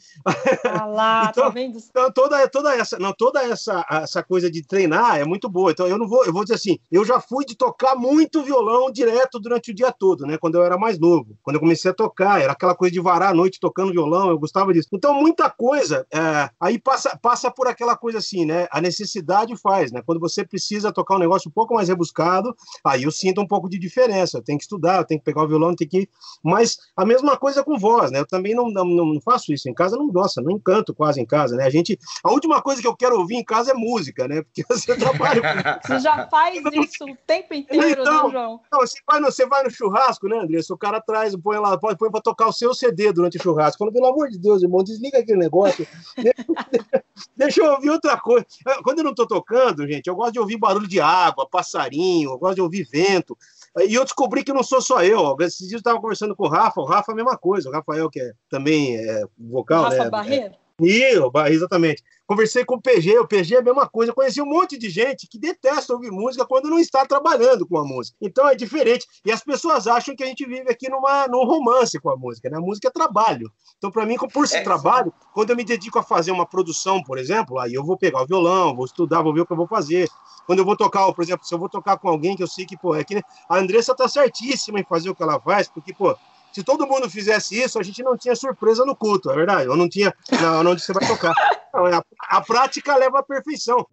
Ah 0.65 0.87
lá, 0.87 1.27
então, 1.33 1.45
tá 1.45 1.49
vendo? 1.49 1.79
Então, 1.79 2.13
toda, 2.13 2.49
toda, 2.49 2.77
essa, 2.77 2.97
não, 2.97 3.13
toda 3.13 3.43
essa, 3.43 3.85
essa 3.91 4.23
coisa 4.23 4.49
de 4.49 4.65
treinar 4.65 5.19
é 5.19 5.25
muito 5.25 5.49
boa. 5.49 5.73
Então, 5.73 5.89
eu 5.89 5.99
não 5.99 6.07
vou, 6.07 6.25
eu 6.25 6.33
vou 6.33 6.45
dizer 6.45 6.55
assim, 6.55 6.79
eu 6.93 7.05
já 7.05 7.19
fui 7.19 7.45
de 7.45 7.57
tocar 7.57 7.97
muito 7.97 8.41
violão 8.45 8.89
direto 8.93 9.41
durante 9.41 9.73
o 9.73 9.75
dia 9.75 9.91
todo, 9.91 10.25
né? 10.25 10.39
Quando 10.39 10.55
eu 10.55 10.63
era 10.63 10.79
mais 10.79 10.97
novo. 10.97 11.37
Quando 11.43 11.57
eu 11.57 11.61
comecei 11.61 11.91
a 11.91 11.95
tocar, 11.95 12.41
era 12.41 12.53
aquela 12.53 12.77
coisa 12.77 12.93
de 12.93 13.01
varar 13.01 13.31
a 13.31 13.35
noite 13.35 13.59
tocando 13.59 13.91
violão, 13.91 14.31
eu 14.31 14.39
gostava 14.39 14.73
disso. 14.73 14.89
Então, 14.93 15.13
muita 15.13 15.51
coisa, 15.51 16.07
é, 16.13 16.51
aí 16.61 16.79
passa, 16.79 17.19
passa 17.21 17.51
por 17.51 17.67
aquela 17.67 17.97
coisa 17.97 18.19
assim, 18.19 18.45
né? 18.45 18.69
A 18.71 18.81
necessidade 18.81 19.57
faz, 19.57 19.91
né? 19.91 20.03
Quando 20.07 20.21
você 20.21 20.45
precisa 20.45 20.93
tocar 20.93 21.17
um 21.17 21.21
negócio 21.21 21.49
um 21.49 21.53
pouco 21.53 21.75
mais 21.75 21.89
rebuscado, 21.89 22.55
aí 22.85 23.03
eu 23.03 23.11
sinto 23.11 23.41
um 23.41 23.47
pouco 23.47 23.69
de 23.69 23.77
diferença. 23.77 24.39
Eu 24.39 24.43
tenho 24.43 24.59
que 24.59 24.65
estudar, 24.65 24.99
eu 24.99 25.05
tenho 25.05 25.19
que 25.19 25.32
pegar 25.33 25.45
o 25.45 25.49
violão, 25.49 25.75
tem 25.75 25.89
que. 25.89 26.09
Mas 26.43 26.79
a 26.97 27.05
mesma 27.05 27.37
coisa 27.37 27.65
com 27.65 27.79
voz, 27.79 28.11
né? 28.11 28.21
Eu 28.21 28.27
também 28.27 28.55
não, 28.55 28.69
não, 28.69 28.85
não 28.85 29.21
faço 29.21 29.53
isso 29.53 29.69
em 29.69 29.75
casa, 29.75 29.97
não 29.97 30.09
gosto, 30.09 30.41
não 30.41 30.53
encanto 30.53 30.95
quase 30.95 31.21
em 31.21 31.27
casa, 31.27 31.57
né? 31.57 31.65
A 31.65 31.71
gente. 31.71 31.99
A 32.23 32.31
última 32.31 32.61
coisa 32.61 32.81
que 32.81 32.87
eu 32.87 32.97
quero 32.97 33.19
ouvir 33.19 33.37
em 33.37 33.45
casa 33.45 33.73
é 33.73 33.75
música, 33.75 34.29
né? 34.29 34.43
Porque 34.43 34.65
você 34.69 34.97
trabalha. 34.97 35.81
você 35.83 35.99
já 36.01 36.27
faz 36.29 36.63
isso 36.73 37.05
o 37.05 37.17
tempo 37.27 37.55
inteiro, 37.55 38.03
então, 38.03 38.27
né, 38.27 38.33
João? 38.33 38.61
Não, 38.71 38.81
você, 38.81 38.99
vai 39.07 39.21
no, 39.21 39.27
você 39.27 39.47
vai 39.47 39.63
no 39.63 39.71
churrasco, 39.71 40.29
né, 40.29 40.39
Andressa? 40.39 40.75
O 40.75 40.79
cara 40.79 41.01
traz, 41.01 41.35
põe 41.37 41.59
lá, 41.59 41.79
põe, 41.79 41.97
põe 41.97 42.11
pra 42.11 42.21
tocar 42.21 42.49
o 42.49 42.53
seu 42.53 42.75
CD 42.75 43.13
durante 43.13 43.39
o 43.39 43.43
churrasco. 43.43 43.79
Fala, 43.79 43.93
pelo 43.93 44.07
amor 44.07 44.29
de 44.29 44.39
Deus, 44.39 44.63
irmão, 44.63 44.83
desliga 44.83 45.19
aquele 45.19 45.39
negócio. 45.39 45.87
Deixa 47.37 47.63
eu 47.63 47.73
ouvir 47.73 47.91
outra 47.91 48.19
coisa. 48.19 48.47
Quando 48.83 48.99
eu 48.99 49.05
não 49.05 49.15
tô 49.15 49.27
tocando, 49.27 49.87
gente, 49.87 50.07
eu 50.07 50.15
gosto 50.15 50.33
de 50.33 50.41
ouvir 50.41 50.57
barulho 50.57 50.89
de 50.89 51.01
água, 51.01 51.49
passarinho, 51.49 52.31
eu 52.31 52.39
gosto 52.39 52.57
de 52.57 52.63
ouvir 52.63 52.89
vento. 52.91 53.37
E 53.79 53.95
eu 53.95 54.05
descobri 54.05 54.45
que 54.45 54.53
não 54.53 54.63
sou 54.63 54.83
só 54.83 55.03
eu. 55.03 55.37
Esses 55.41 55.61
dias 55.61 55.73
eu 55.73 55.79
estava 55.79 56.01
conversando 56.01 56.37
com 56.37 56.45
o 56.45 56.49
Rafa, 56.49 56.81
o 56.81 56.85
Rafa 56.85 57.11
é 57.11 57.15
a 57.15 57.17
mesma 57.17 57.39
coisa, 57.39 57.69
o 57.69 57.73
Rafael, 57.73 58.11
que 58.11 58.21
é 58.21 58.33
também 58.49 58.97
é 58.97 59.25
vocal. 59.39 59.85
Rafa 59.85 60.05
né? 60.05 60.11
Barreiro? 60.11 60.62
É, 60.89 61.51
exatamente. 61.51 62.03
Conversei 62.27 62.65
com 62.65 62.77
o 62.77 62.81
PG, 62.81 63.19
o 63.19 63.27
PG 63.27 63.57
é 63.57 63.59
a 63.59 63.63
mesma 63.63 63.87
coisa. 63.89 64.11
Eu 64.11 64.15
conheci 64.15 64.41
um 64.41 64.47
monte 64.47 64.79
de 64.79 64.89
gente 64.89 65.27
que 65.29 65.39
detesta 65.39 65.93
ouvir 65.93 66.11
música 66.11 66.47
quando 66.47 66.71
não 66.71 66.79
está 66.79 67.05
trabalhando 67.05 67.67
com 67.67 67.77
a 67.77 67.85
música. 67.85 68.17
Então 68.21 68.49
é 68.49 68.55
diferente. 68.55 69.07
E 69.25 69.31
as 69.31 69.43
pessoas 69.43 69.87
acham 69.87 70.17
que 70.17 70.23
a 70.23 70.27
gente 70.27 70.47
vive 70.47 70.71
aqui 70.71 70.89
numa, 70.89 71.29
num 71.29 71.45
romance 71.45 72.01
com 72.01 72.11
a 72.11 72.17
música. 72.17 72.49
Né? 72.49 72.57
A 72.57 72.61
música 72.61 72.89
é 72.89 72.91
trabalho. 72.91 73.53
Então, 73.77 73.91
para 73.91 74.07
mim, 74.07 74.17
por 74.33 74.49
ser 74.49 74.59
é, 74.59 74.63
trabalho, 74.63 75.13
sim. 75.13 75.27
quando 75.35 75.51
eu 75.51 75.57
me 75.57 75.65
dedico 75.65 75.99
a 75.99 76.03
fazer 76.03 76.31
uma 76.31 76.47
produção, 76.47 77.03
por 77.03 77.19
exemplo, 77.19 77.59
aí 77.59 77.75
eu 77.75 77.85
vou 77.85 77.99
pegar 77.99 78.23
o 78.23 78.27
violão, 78.27 78.75
vou 78.75 78.87
estudar, 78.87 79.23
vou 79.23 79.35
ver 79.35 79.43
o 79.43 79.47
que 79.47 79.53
eu 79.53 79.57
vou 79.57 79.67
fazer. 79.67 80.09
Quando 80.47 80.61
eu 80.61 80.65
vou 80.65 80.77
tocar, 80.77 81.13
por 81.13 81.23
exemplo, 81.23 81.47
se 81.47 81.55
eu 81.55 81.59
vou 81.59 81.69
tocar 81.69 81.99
com 81.99 82.09
alguém 82.09 82.37
que 82.37 82.43
eu 82.43 82.49
sei 82.49 82.65
que, 82.65 82.77
pô, 82.77 82.95
é 82.95 83.05
que 83.05 83.21
a 83.49 83.59
Andressa 83.59 83.95
tá 83.95 84.09
certíssima 84.09 84.81
em 84.81 84.85
fazer 84.85 85.11
o 85.11 85.15
que 85.15 85.23
ela 85.23 85.39
faz, 85.41 85.69
porque, 85.69 85.93
pô, 85.93 86.17
se 86.53 86.63
todo 86.63 86.87
mundo 86.87 87.09
fizesse 87.09 87.61
isso, 87.61 87.79
a 87.79 87.83
gente 87.83 88.03
não 88.03 88.17
tinha 88.17 88.37
surpresa 88.37 88.85
no 88.85 88.95
culto, 88.95 89.31
é 89.31 89.35
verdade? 89.35 89.69
Ou 89.69 89.77
não 89.77 89.89
tinha 89.89 90.15
não, 90.41 90.71
onde 90.71 90.83
você 90.83 90.93
vai 90.93 91.07
tocar. 91.07 91.35
Não, 91.73 91.87
a, 91.87 92.05
a 92.29 92.41
prática 92.43 92.95
leva 92.97 93.21
à 93.21 93.23
perfeição. 93.23 93.87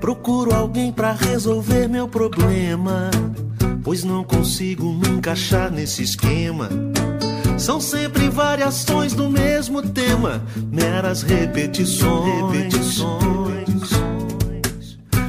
Procuro 0.00 0.54
alguém 0.54 0.92
para 0.92 1.12
resolver 1.12 1.86
meu 1.88 2.08
problema, 2.08 3.10
pois 3.84 4.02
não 4.02 4.24
consigo 4.24 4.92
me 4.92 5.08
encaixar 5.08 5.70
nesse 5.70 6.02
esquema. 6.02 6.68
São 7.58 7.80
sempre 7.80 8.28
variações 8.28 9.12
do 9.12 9.28
mesmo 9.28 9.82
tema, 9.82 10.42
meras 10.72 11.22
repetições. 11.22 12.52
repetições. 12.52 13.58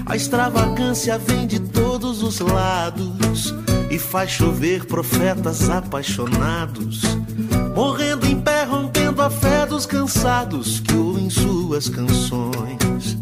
A 0.05 0.15
extravagância 0.15 1.17
vem 1.19 1.45
de 1.45 1.59
todos 1.59 2.23
os 2.23 2.39
lados 2.39 3.53
e 3.89 3.97
faz 3.97 4.31
chover 4.31 4.85
profetas 4.85 5.69
apaixonados, 5.69 7.01
morrendo 7.75 8.25
em 8.27 8.39
pé, 8.39 8.63
rompendo 8.63 9.21
a 9.21 9.29
fé 9.29 9.65
dos 9.65 9.85
cansados 9.85 10.79
que 10.79 10.93
ouvem 10.93 11.29
suas 11.29 11.89
canções. 11.89 13.17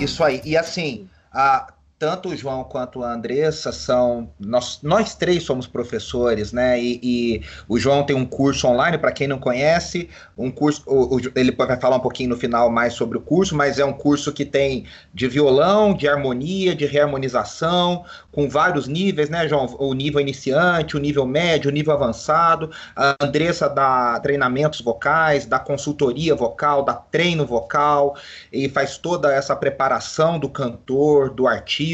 Isso 0.00 0.24
aí, 0.24 0.40
e 0.44 0.56
assim, 0.56 1.06
a, 1.32 1.72
tanto 2.04 2.28
o 2.28 2.36
João 2.36 2.62
quanto 2.64 3.02
a 3.02 3.14
Andressa 3.14 3.72
são. 3.72 4.28
Nós, 4.38 4.78
nós 4.82 5.14
três 5.14 5.42
somos 5.42 5.66
professores, 5.66 6.52
né? 6.52 6.78
E, 6.78 7.00
e 7.02 7.42
o 7.66 7.78
João 7.78 8.04
tem 8.04 8.14
um 8.14 8.26
curso 8.26 8.66
online, 8.66 8.98
para 8.98 9.10
quem 9.10 9.26
não 9.26 9.38
conhece, 9.38 10.10
um 10.36 10.50
curso. 10.50 10.82
O, 10.86 11.16
o, 11.16 11.20
ele 11.34 11.50
vai 11.50 11.80
falar 11.80 11.96
um 11.96 12.00
pouquinho 12.00 12.28
no 12.28 12.36
final 12.36 12.68
mais 12.68 12.92
sobre 12.92 13.16
o 13.16 13.22
curso, 13.22 13.56
mas 13.56 13.78
é 13.78 13.84
um 13.86 13.92
curso 13.94 14.34
que 14.34 14.44
tem 14.44 14.84
de 15.14 15.26
violão, 15.26 15.94
de 15.94 16.06
harmonia, 16.06 16.74
de 16.74 16.84
reharmonização, 16.84 18.04
com 18.30 18.50
vários 18.50 18.86
níveis, 18.86 19.30
né, 19.30 19.48
João? 19.48 19.64
O 19.78 19.94
nível 19.94 20.20
iniciante, 20.20 20.98
o 20.98 21.00
nível 21.00 21.24
médio, 21.24 21.70
o 21.70 21.72
nível 21.72 21.94
avançado. 21.94 22.70
A 22.94 23.16
Andressa 23.18 23.66
dá 23.66 24.20
treinamentos 24.20 24.82
vocais, 24.82 25.46
dá 25.46 25.58
consultoria 25.58 26.34
vocal, 26.34 26.84
dá 26.84 26.92
treino 26.92 27.46
vocal, 27.46 28.14
e 28.52 28.68
faz 28.68 28.98
toda 28.98 29.32
essa 29.32 29.56
preparação 29.56 30.38
do 30.38 30.50
cantor, 30.50 31.30
do 31.30 31.46
artista. 31.46 31.93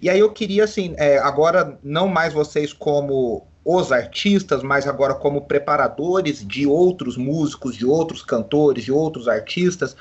E 0.00 0.10
aí 0.10 0.18
eu 0.18 0.32
queria, 0.32 0.64
assim, 0.64 0.94
é, 0.96 1.18
agora 1.18 1.78
não 1.82 2.08
mais 2.08 2.32
vocês 2.32 2.72
como 2.72 3.46
os 3.64 3.90
artistas, 3.90 4.62
mas 4.62 4.86
agora 4.86 5.12
como 5.12 5.42
preparadores 5.42 6.46
de 6.46 6.66
outros 6.66 7.16
músicos, 7.16 7.76
de 7.76 7.84
outros 7.84 8.22
cantores, 8.22 8.84
de 8.84 8.92
outros 8.92 9.26
artistas, 9.26 9.96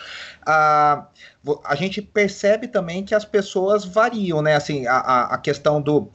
a, 0.45 1.07
a 1.63 1.75
gente 1.75 1.99
percebe 1.99 2.67
também 2.67 3.03
que 3.03 3.15
as 3.15 3.25
pessoas 3.25 3.83
variam, 3.83 4.39
né? 4.41 4.55
Assim, 4.55 4.85
a, 4.85 5.25
a 5.31 5.37
questão 5.39 5.81
do 5.81 6.11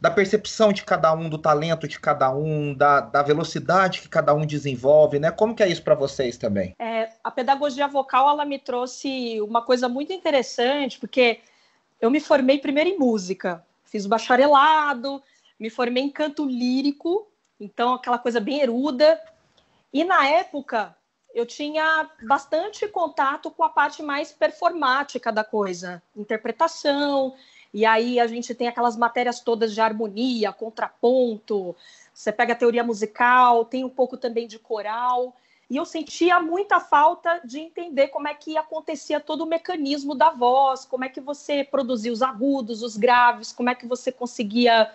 da 0.00 0.10
percepção 0.10 0.72
de 0.72 0.82
cada 0.82 1.14
um, 1.14 1.28
do 1.28 1.38
talento 1.38 1.86
de 1.86 2.00
cada 2.00 2.28
um, 2.34 2.74
da, 2.74 3.00
da 3.00 3.22
velocidade 3.22 4.00
que 4.00 4.08
cada 4.08 4.34
um 4.34 4.44
desenvolve, 4.44 5.20
né? 5.20 5.30
Como 5.30 5.54
que 5.54 5.62
é 5.62 5.68
isso 5.68 5.80
para 5.80 5.94
vocês 5.94 6.36
também? 6.36 6.74
É, 6.76 7.08
a 7.22 7.30
pedagogia 7.30 7.86
vocal, 7.86 8.28
ela 8.28 8.44
me 8.44 8.58
trouxe 8.58 9.40
uma 9.40 9.62
coisa 9.62 9.88
muito 9.88 10.12
interessante, 10.12 10.98
porque 10.98 11.38
eu 12.02 12.10
me 12.10 12.18
formei 12.18 12.58
primeiro 12.58 12.90
em 12.90 12.98
música, 12.98 13.64
fiz 13.84 14.04
o 14.04 14.08
bacharelado, 14.08 15.22
me 15.58 15.70
formei 15.70 16.02
em 16.02 16.10
canto 16.10 16.44
lírico, 16.44 17.28
então 17.60 17.94
aquela 17.94 18.18
coisa 18.18 18.40
bem 18.40 18.60
eruda. 18.60 19.18
E 19.92 20.02
na 20.02 20.26
época 20.26 20.96
eu 21.32 21.46
tinha 21.46 22.10
bastante 22.24 22.88
contato 22.88 23.52
com 23.52 23.62
a 23.62 23.68
parte 23.68 24.02
mais 24.02 24.32
performática 24.32 25.30
da 25.30 25.44
coisa, 25.44 26.02
interpretação. 26.16 27.36
E 27.72 27.86
aí 27.86 28.18
a 28.18 28.26
gente 28.26 28.52
tem 28.52 28.66
aquelas 28.66 28.96
matérias 28.96 29.38
todas 29.38 29.72
de 29.72 29.80
harmonia, 29.80 30.52
contraponto. 30.52 31.76
Você 32.12 32.32
pega 32.32 32.52
a 32.52 32.56
teoria 32.56 32.82
musical, 32.82 33.64
tem 33.64 33.84
um 33.84 33.88
pouco 33.88 34.16
também 34.16 34.48
de 34.48 34.58
coral. 34.58 35.36
E 35.72 35.76
eu 35.76 35.86
sentia 35.86 36.38
muita 36.38 36.78
falta 36.80 37.40
de 37.42 37.58
entender 37.58 38.08
como 38.08 38.28
é 38.28 38.34
que 38.34 38.58
acontecia 38.58 39.18
todo 39.18 39.40
o 39.40 39.46
mecanismo 39.46 40.14
da 40.14 40.28
voz, 40.28 40.84
como 40.84 41.02
é 41.02 41.08
que 41.08 41.18
você 41.18 41.64
produzia 41.64 42.12
os 42.12 42.20
agudos, 42.20 42.82
os 42.82 42.94
graves, 42.94 43.52
como 43.52 43.70
é 43.70 43.74
que 43.74 43.86
você 43.86 44.12
conseguia 44.12 44.92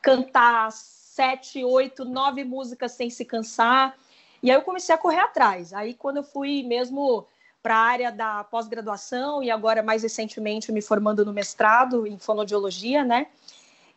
cantar 0.00 0.70
sete, 0.70 1.64
oito, 1.64 2.04
nove 2.04 2.44
músicas 2.44 2.92
sem 2.92 3.10
se 3.10 3.24
cansar. 3.24 3.98
E 4.40 4.52
aí 4.52 4.56
eu 4.56 4.62
comecei 4.62 4.94
a 4.94 4.98
correr 4.98 5.18
atrás. 5.18 5.72
Aí 5.72 5.94
quando 5.94 6.18
eu 6.18 6.22
fui 6.22 6.62
mesmo 6.62 7.26
para 7.60 7.74
a 7.74 7.80
área 7.80 8.12
da 8.12 8.44
pós-graduação 8.44 9.42
e 9.42 9.50
agora 9.50 9.82
mais 9.82 10.04
recentemente 10.04 10.70
me 10.70 10.80
formando 10.80 11.24
no 11.24 11.32
mestrado 11.32 12.06
em 12.06 12.16
fonoaudiologia, 12.20 13.04
né? 13.04 13.26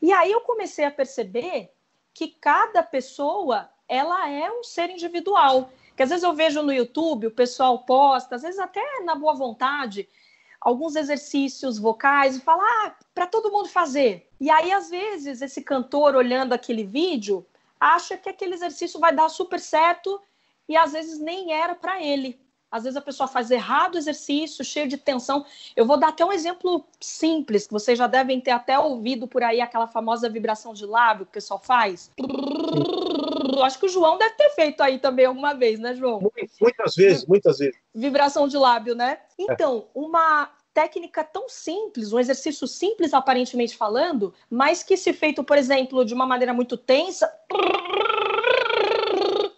E 0.02 0.12
aí 0.12 0.32
eu 0.32 0.42
comecei 0.42 0.84
a 0.84 0.90
perceber 0.90 1.70
que 2.12 2.30
cada 2.30 2.82
pessoa 2.82 3.70
ela 3.88 4.28
é 4.28 4.52
um 4.52 4.64
ser 4.64 4.90
individual. 4.90 5.70
Que 5.96 6.04
às 6.04 6.10
vezes 6.10 6.24
eu 6.24 6.34
vejo 6.34 6.62
no 6.62 6.74
YouTube 6.74 7.28
o 7.28 7.32
pessoal 7.32 7.80
posta, 7.80 8.36
às 8.36 8.42
vezes 8.42 8.60
até 8.60 8.82
na 9.04 9.16
boa 9.16 9.34
vontade, 9.34 10.08
alguns 10.60 10.96
exercícios 10.96 11.78
vocais 11.78 12.38
e 12.38 12.42
fala, 12.42 12.64
ah, 12.64 12.96
para 13.14 13.28
todo 13.28 13.52
mundo 13.52 13.68
fazer. 13.68 14.30
E 14.40 14.50
aí, 14.50 14.72
às 14.72 14.90
vezes, 14.90 15.42
esse 15.42 15.62
cantor 15.62 16.16
olhando 16.16 16.54
aquele 16.54 16.84
vídeo 16.84 17.46
acha 17.80 18.18
que 18.18 18.30
aquele 18.30 18.54
exercício 18.54 19.00
vai 19.00 19.14
dar 19.14 19.30
super 19.30 19.60
certo 19.60 20.22
e 20.68 20.78
às 20.78 20.94
vezes 20.94 21.20
nem 21.20 21.52
era 21.52 21.76
para 21.76 22.02
ele. 22.02 22.40
Às 22.72 22.86
vezes 22.86 22.98
a 22.98 23.02
pessoa 23.02 23.28
faz 23.28 23.52
errado 23.52 23.94
o 23.94 23.98
exercício, 24.00 24.66
cheio 24.66 24.88
de 24.88 24.98
tensão. 24.98 25.46
Eu 25.76 25.86
vou 25.86 25.96
dar 25.96 26.08
até 26.08 26.26
um 26.26 26.32
exemplo 26.32 26.84
simples, 27.00 27.68
que 27.68 27.74
vocês 27.74 28.00
já 28.00 28.08
devem 28.08 28.42
ter 28.42 28.50
até 28.50 28.80
ouvido 28.80 29.28
por 29.28 29.44
aí, 29.44 29.62
aquela 29.62 29.86
famosa 29.86 30.28
vibração 30.28 30.74
de 30.74 30.84
lábio 30.86 31.26
que 31.26 31.30
o 31.30 31.34
pessoal 31.34 31.60
faz. 31.60 32.10
Acho 33.62 33.78
que 33.78 33.86
o 33.86 33.90
João 33.90 34.18
deve 34.18 34.36
ter 34.36 34.50
feito 34.52 34.82
aí 34.82 34.98
também 34.98 35.26
alguma 35.26 35.54
vez, 35.54 35.80
né, 35.80 35.94
João? 35.94 36.20
Muitas 36.62 36.96
vezes, 36.96 37.26
muitas 37.26 37.58
vezes. 37.58 37.78
Vibração 37.94 38.48
de 38.48 38.58
lábio, 38.58 38.96
né? 38.96 39.20
Então, 39.38 39.88
uma 39.94 40.50
técnica 40.74 41.24
tão 41.24 41.48
simples, 41.48 42.12
um 42.12 42.20
exercício 42.20 42.68
simples 42.68 43.14
aparentemente 43.14 43.78
falando, 43.78 44.34
mas 44.50 44.82
que 44.82 44.98
se 44.98 45.14
feito, 45.14 45.44
por 45.44 45.58
exemplo, 45.58 46.04
de 46.04 46.14
uma 46.14 46.26
maneira 46.26 46.54
muito 46.54 46.76
tensa, 46.76 47.32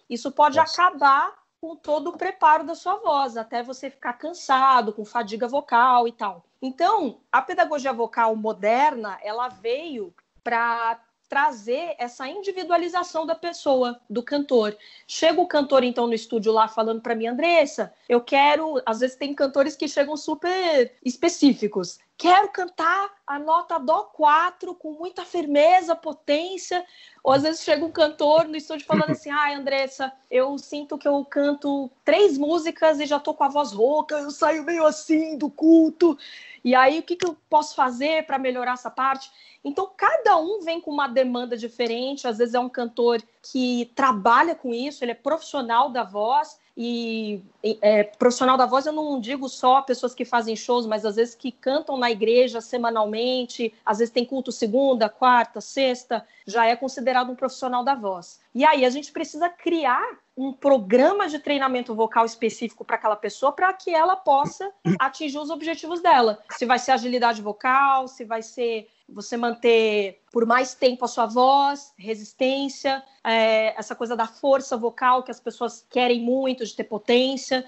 isso 0.09 0.31
pode 0.31 0.57
Nossa. 0.57 0.81
acabar 0.81 1.45
com 1.59 1.75
todo 1.75 2.09
o 2.09 2.17
preparo 2.17 2.63
da 2.63 2.75
sua 2.75 2.97
voz, 2.97 3.37
até 3.37 3.63
você 3.63 3.89
ficar 3.89 4.13
cansado, 4.13 4.93
com 4.93 5.03
fadiga 5.05 5.47
vocal 5.47 6.07
e 6.07 6.11
tal. 6.11 6.43
Então, 6.61 7.21
a 7.31 7.41
pedagogia 7.41 7.93
vocal 7.93 8.35
moderna, 8.35 9.17
ela 9.23 9.47
veio 9.47 10.13
para 10.43 10.99
trazer 11.27 11.96
essa 11.98 12.27
individualização 12.27 13.25
da 13.25 13.36
pessoa, 13.36 14.00
do 14.10 14.22
cantor. 14.22 14.77
Chega 15.08 15.41
o 15.41 15.48
cantor, 15.48 15.84
então, 15.84 16.08
no 16.08 16.13
estúdio 16.13 16.51
lá 16.51 16.67
falando 16.67 17.01
para 17.01 17.15
mim, 17.15 17.27
Andressa, 17.27 17.94
eu 18.08 18.22
quero. 18.22 18.82
Às 18.86 19.00
vezes 19.00 19.15
tem 19.15 19.34
cantores 19.34 19.75
que 19.75 19.88
chegam 19.88 20.15
super 20.15 20.94
específicos. 21.03 22.00
Quero 22.17 22.50
cantar 22.50 23.10
a 23.27 23.38
nota 23.38 23.77
Dó 23.77 24.03
4 24.13 24.74
com 24.75 24.93
muita 24.93 25.25
firmeza, 25.25 25.95
potência. 25.95 26.86
Ou 27.24 27.34
às 27.34 27.43
vezes 27.43 27.63
chega 27.63 27.86
um 27.86 27.91
cantor 27.91 28.48
no 28.48 28.55
estúdio 28.55 28.86
falando 28.86 29.12
assim: 29.12 29.29
ai, 29.29 29.53
ah, 29.53 29.57
Andressa, 29.57 30.13
eu 30.29 30.57
sinto 30.57 30.98
que 30.98 31.07
eu 31.07 31.24
canto 31.25 31.89
três 32.03 32.38
músicas 32.38 33.00
e 33.00 33.05
já 33.05 33.19
tô 33.19 33.34
com 33.34 33.43
a 33.43 33.50
voz 33.50 33.72
rouca, 33.72 34.15
eu 34.15 34.31
saio 34.31 34.63
meio 34.63 34.86
assim 34.86 35.38
do 35.38 35.50
culto. 35.50 36.17
E 36.63 36.74
aí, 36.74 37.00
o 37.00 37.03
que, 37.03 37.15
que 37.15 37.27
eu 37.27 37.38
posso 37.50 37.75
fazer 37.75 38.25
para 38.25 38.39
melhorar 38.39 38.74
essa 38.74 38.89
parte? 38.89 39.31
Então, 39.63 39.91
cada 39.95 40.38
um 40.38 40.62
vem 40.62 40.81
com 40.81 40.91
uma 40.91 41.07
demanda 41.07 41.57
diferente. 41.57 42.27
Às 42.27 42.38
vezes 42.38 42.55
é 42.55 42.60
um 42.60 42.69
cantor 42.69 43.22
que 43.41 43.91
trabalha 43.95 44.55
com 44.55 44.74
isso, 44.74 45.03
ele 45.03 45.12
é 45.12 45.15
profissional 45.15 45.89
da 45.89 46.03
voz 46.03 46.60
e 46.77 47.41
é, 47.82 48.03
profissional 48.03 48.58
da 48.58 48.65
voz 48.65 48.86
eu 48.86 48.91
não 48.91 49.20
digo 49.20 49.48
só 49.48 49.82
pessoas 49.82 50.13
que 50.13 50.25
fazem 50.25 50.55
shows, 50.55 50.86
mas 50.86 51.05
às 51.05 51.15
vezes 51.15 51.34
que 51.34 51.51
cantam 51.51 51.98
na 51.98 52.12
igreja 52.12 52.60
semanalmente, 52.60 53.74
às 53.86 54.00
vezes 54.00 54.13
tem 54.13 54.25
culto 54.25 54.51
segunda, 54.51 55.08
quarta, 55.08 55.62
sexta, 55.62 56.25
já 56.46 56.65
é 56.65 56.75
considerado 56.75 57.32
um 57.32 57.36
profissional 57.36 57.84
da 57.84 57.96
voz. 57.96 58.41
E 58.53 58.65
aí 58.65 58.84
a 58.84 58.89
gente 58.89 59.12
precisa 59.12 59.48
criar 59.48 60.20
um 60.38 60.51
programa 60.51 61.29
de 61.29 61.39
treinamento 61.39 61.96
vocal 61.96 62.25
específico 62.25 62.84
para 62.84 62.98
aquela 62.98 63.15
pessoa 63.15 63.53
para 63.53 63.72
que 63.72 63.94
ela 63.94 64.17
possa 64.17 64.70
atingir 65.00 65.39
os 65.39 65.50
objetivos 65.50 66.01
dela. 66.01 66.39
Se 66.51 66.65
vai 66.65 66.77
ser 66.77 66.91
agilidade 66.91 67.41
vocal, 67.41 68.08
se 68.10 68.25
vai 68.25 68.41
ser 68.41 68.89
você 69.07 69.38
manter 69.38 70.21
por 70.31 70.45
mais 70.45 70.74
tempo 70.74 71.05
a 71.05 71.07
sua 71.07 71.25
voz, 71.25 71.93
resistência, 71.97 73.03
é, 73.24 73.77
essa 73.79 73.95
coisa 73.95 74.15
da 74.15 74.27
força 74.27 74.75
vocal 74.75 75.24
que 75.24 75.31
as 75.31 75.39
pessoas 75.39 75.85
querem 75.89 76.21
muito, 76.21 76.65
de 76.65 76.75
ter 76.75 76.85
potência. 76.85 77.65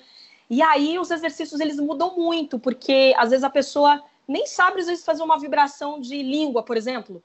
E 0.50 0.62
aí 0.62 0.98
os 0.98 1.12
exercícios 1.12 1.60
eles 1.60 1.78
mudam 1.78 2.16
muito, 2.16 2.58
porque 2.58 3.14
às 3.18 3.30
vezes 3.30 3.44
a 3.44 3.50
pessoa 3.50 4.04
nem 4.28 4.46
sabe 4.46 4.82
às 4.82 4.88
vezes 4.88 5.06
fazer 5.06 5.24
uma 5.24 5.40
vibração 5.40 6.00
de 6.00 6.22
língua, 6.22 6.64
por 6.64 6.76
exemplo. 6.76 7.24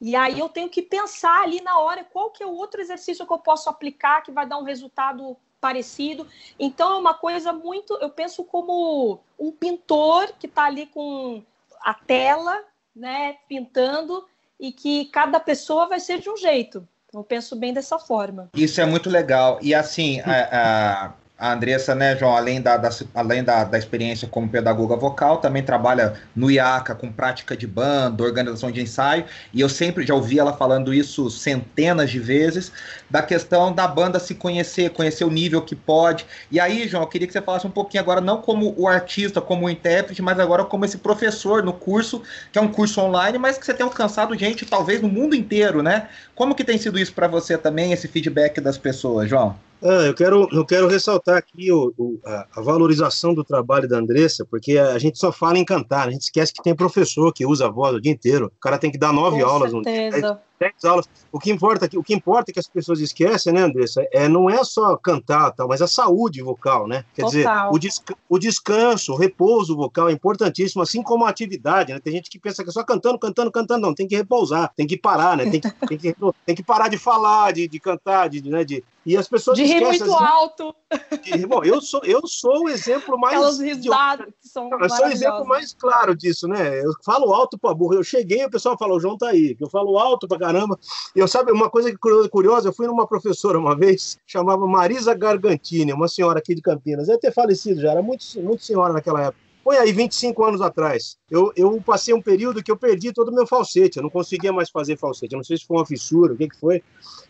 E 0.00 0.14
aí 0.14 0.38
eu 0.38 0.48
tenho 0.48 0.68
que 0.68 0.82
pensar 0.82 1.42
ali 1.42 1.60
na 1.60 1.78
hora 1.78 2.04
qual 2.04 2.30
que 2.30 2.42
é 2.42 2.46
o 2.46 2.54
outro 2.54 2.80
exercício 2.80 3.26
que 3.26 3.32
eu 3.32 3.38
posso 3.38 3.68
aplicar 3.68 4.22
que 4.22 4.30
vai 4.30 4.46
dar 4.46 4.58
um 4.58 4.64
resultado 4.64 5.36
parecido. 5.60 6.26
Então 6.58 6.92
é 6.92 6.96
uma 6.96 7.14
coisa 7.14 7.52
muito, 7.52 7.94
eu 7.94 8.10
penso 8.10 8.44
como 8.44 9.20
um 9.38 9.50
pintor 9.50 10.32
que 10.38 10.46
está 10.46 10.64
ali 10.64 10.86
com 10.86 11.42
a 11.80 11.94
tela 11.94 12.64
né, 12.98 13.36
pintando 13.48 14.26
e 14.58 14.72
que 14.72 15.06
cada 15.06 15.38
pessoa 15.38 15.88
vai 15.88 16.00
ser 16.00 16.20
de 16.20 16.28
um 16.28 16.36
jeito. 16.36 16.86
Eu 17.12 17.24
penso 17.24 17.56
bem 17.56 17.72
dessa 17.72 17.98
forma. 17.98 18.50
Isso 18.52 18.80
é 18.80 18.84
muito 18.84 19.08
legal. 19.08 19.58
E 19.62 19.74
assim, 19.74 20.20
a, 20.20 21.14
a 21.38 21.52
Andressa, 21.52 21.94
né, 21.94 22.16
João, 22.16 22.36
além, 22.36 22.60
da, 22.60 22.76
da 22.76 22.90
além 23.14 23.44
da, 23.44 23.62
da, 23.62 23.78
experiência 23.78 24.26
como 24.26 24.48
pedagoga 24.48 24.96
vocal, 24.96 25.36
também 25.36 25.62
trabalha 25.62 26.14
no 26.34 26.50
IACA 26.50 26.96
com 26.96 27.12
prática 27.12 27.56
de 27.56 27.64
banda, 27.64 28.24
organização 28.24 28.72
de 28.72 28.82
ensaio, 28.82 29.24
e 29.54 29.60
eu 29.60 29.68
sempre 29.68 30.04
já 30.04 30.14
ouvi 30.14 30.40
ela 30.40 30.52
falando 30.52 30.92
isso 30.92 31.30
centenas 31.30 32.10
de 32.10 32.18
vezes, 32.18 32.72
da 33.08 33.22
questão 33.22 33.72
da 33.72 33.86
banda 33.86 34.18
se 34.18 34.34
conhecer, 34.34 34.90
conhecer 34.90 35.24
o 35.24 35.30
nível 35.30 35.62
que 35.62 35.76
pode. 35.76 36.26
E 36.50 36.58
aí, 36.58 36.88
João, 36.88 37.04
eu 37.04 37.08
queria 37.08 37.28
que 37.28 37.32
você 37.32 37.40
falasse 37.40 37.68
um 37.68 37.70
pouquinho 37.70 38.02
agora, 38.02 38.20
não 38.20 38.42
como 38.42 38.74
o 38.76 38.88
artista, 38.88 39.40
como 39.40 39.66
o 39.66 39.70
intérprete, 39.70 40.20
mas 40.20 40.40
agora 40.40 40.64
como 40.64 40.84
esse 40.84 40.98
professor 40.98 41.62
no 41.62 41.72
curso, 41.72 42.20
que 42.50 42.58
é 42.58 42.62
um 42.62 42.68
curso 42.68 43.00
online, 43.00 43.38
mas 43.38 43.56
que 43.56 43.64
você 43.64 43.72
tem 43.72 43.84
alcançado 43.84 44.36
gente, 44.36 44.66
talvez, 44.66 45.00
no 45.00 45.08
mundo 45.08 45.36
inteiro, 45.36 45.84
né? 45.84 46.08
Como 46.34 46.54
que 46.54 46.64
tem 46.64 46.78
sido 46.78 46.98
isso 46.98 47.12
para 47.12 47.28
você 47.28 47.56
também, 47.56 47.92
esse 47.92 48.08
feedback 48.08 48.60
das 48.60 48.76
pessoas, 48.76 49.28
João? 49.30 49.67
Ah, 49.82 50.06
eu 50.06 50.14
quero, 50.14 50.48
eu 50.52 50.64
quero 50.64 50.88
ressaltar 50.88 51.36
aqui 51.36 51.70
o, 51.70 51.92
o, 51.96 52.18
a, 52.24 52.60
valorização 52.60 53.32
do 53.32 53.44
trabalho 53.44 53.88
da 53.88 53.98
Andressa, 53.98 54.44
porque 54.44 54.76
a, 54.76 54.98
gente 54.98 55.18
só 55.18 55.30
fala 55.30 55.58
em 55.58 55.64
cantar, 55.64 56.08
a 56.08 56.10
gente 56.10 56.22
esquece 56.22 56.52
que 56.52 56.62
tem 56.62 56.74
professor 56.74 57.32
que 57.32 57.46
usa 57.46 57.66
a 57.66 57.70
voz 57.70 57.94
o 57.94 58.00
dia 58.00 58.12
inteiro. 58.12 58.46
O 58.46 58.60
cara 58.60 58.78
tem 58.78 58.90
que 58.90 58.98
dar 58.98 59.12
nove 59.12 59.40
Com 59.40 59.46
aulas 59.46 59.70
certeza. 59.70 60.16
um 60.16 60.20
dia. 60.20 60.40
10 60.58 60.84
aulas. 60.84 61.08
O 61.30 61.38
que 61.38 61.50
importa, 61.50 61.88
o 61.96 62.02
que 62.02 62.14
importa 62.14 62.50
é 62.50 62.52
que 62.52 62.60
as 62.60 62.68
pessoas 62.68 63.00
esquecem, 63.00 63.52
né, 63.52 63.62
Andressa? 63.62 64.06
É, 64.12 64.28
não 64.28 64.48
é 64.48 64.62
só 64.64 64.96
cantar, 64.96 65.52
tal, 65.52 65.68
mas 65.68 65.80
a 65.82 65.86
saúde 65.86 66.42
vocal, 66.42 66.86
né? 66.86 67.04
Quer 67.14 67.22
Total. 67.22 67.72
dizer, 67.72 68.00
o, 68.28 68.36
o 68.36 68.38
descanso, 68.38 69.12
o 69.12 69.16
repouso 69.16 69.76
vocal 69.76 70.08
é 70.08 70.12
importantíssimo, 70.12 70.82
assim 70.82 71.02
como 71.02 71.24
a 71.24 71.28
atividade, 71.28 71.92
né? 71.92 72.00
Tem 72.00 72.12
gente 72.12 72.30
que 72.30 72.38
pensa 72.38 72.62
que 72.62 72.70
é 72.70 72.72
só 72.72 72.82
cantando, 72.82 73.18
cantando, 73.18 73.50
cantando, 73.50 73.86
não, 73.86 73.94
tem 73.94 74.06
que 74.06 74.16
repousar, 74.16 74.72
tem 74.76 74.86
que 74.86 74.96
parar, 74.96 75.36
né? 75.36 75.50
Tem 75.50 75.60
que, 75.60 75.70
tem 75.86 75.98
que, 75.98 76.16
tem 76.46 76.54
que 76.54 76.62
parar 76.62 76.88
de 76.88 76.98
falar, 76.98 77.52
de, 77.52 77.68
de 77.68 77.78
cantar, 77.78 78.28
de, 78.28 78.42
né, 78.48 78.64
de, 78.64 78.82
e 79.08 79.16
as 79.16 79.26
pessoas 79.26 79.56
de 79.56 79.64
rir 79.64 79.80
muito 79.80 80.04
assim, 80.04 80.24
alto. 80.24 80.74
De, 81.22 81.46
bom, 81.46 81.64
eu 81.64 81.80
sou, 81.80 82.04
eu 82.04 82.20
sou 82.26 82.64
o 82.64 82.68
exemplo 82.68 83.18
mais. 83.18 83.36
Aquelas 83.36 83.58
risadas 83.58 84.26
que 84.38 84.46
são. 84.46 84.68
Eu 84.70 84.90
sou 84.90 85.06
o 85.06 85.08
exemplo 85.08 85.46
mais 85.46 85.72
claro 85.72 86.14
disso, 86.14 86.46
né? 86.46 86.84
Eu 86.84 86.92
falo 87.02 87.32
alto 87.32 87.58
pra 87.58 87.72
burro. 87.72 87.94
Eu 87.94 88.04
cheguei, 88.04 88.44
o 88.44 88.50
pessoal 88.50 88.76
falou, 88.76 88.98
o 88.98 89.00
João 89.00 89.16
tá 89.16 89.28
aí. 89.28 89.56
Eu 89.58 89.70
falo 89.70 89.98
alto 89.98 90.28
pra 90.28 90.36
caramba. 90.48 90.78
E 91.14 91.18
eu 91.18 91.28
sabe, 91.28 91.52
uma 91.52 91.68
coisa 91.68 91.94
curiosa, 92.30 92.68
eu 92.68 92.72
fui 92.72 92.86
numa 92.86 93.06
professora 93.06 93.58
uma 93.58 93.76
vez, 93.76 94.18
chamava 94.26 94.66
Marisa 94.66 95.14
Gargantini, 95.14 95.92
uma 95.92 96.08
senhora 96.08 96.38
aqui 96.38 96.54
de 96.54 96.62
Campinas. 96.62 97.06
Deve 97.06 97.20
ter 97.20 97.32
falecido 97.32 97.80
já, 97.80 97.90
era 97.92 98.02
muito, 98.02 98.24
muito 98.40 98.64
senhora 98.64 98.92
naquela 98.92 99.22
época. 99.22 99.48
Foi 99.62 99.76
aí 99.76 99.92
25 99.92 100.44
anos 100.44 100.60
atrás. 100.62 101.18
Eu, 101.30 101.52
eu 101.54 101.78
passei 101.82 102.14
um 102.14 102.22
período 102.22 102.62
que 102.62 102.70
eu 102.70 102.76
perdi 102.76 103.12
todo 103.12 103.28
o 103.28 103.34
meu 103.34 103.46
falsete. 103.46 103.98
Eu 103.98 104.02
não 104.02 104.08
conseguia 104.08 104.50
mais 104.50 104.70
fazer 104.70 104.96
falsete. 104.96 105.34
Eu 105.34 105.36
não 105.36 105.44
sei 105.44 105.58
se 105.58 105.66
foi 105.66 105.76
uma 105.76 105.84
fissura, 105.84 106.32
o 106.32 106.36
que, 106.38 106.48
que 106.48 106.58
foi. 106.58 106.82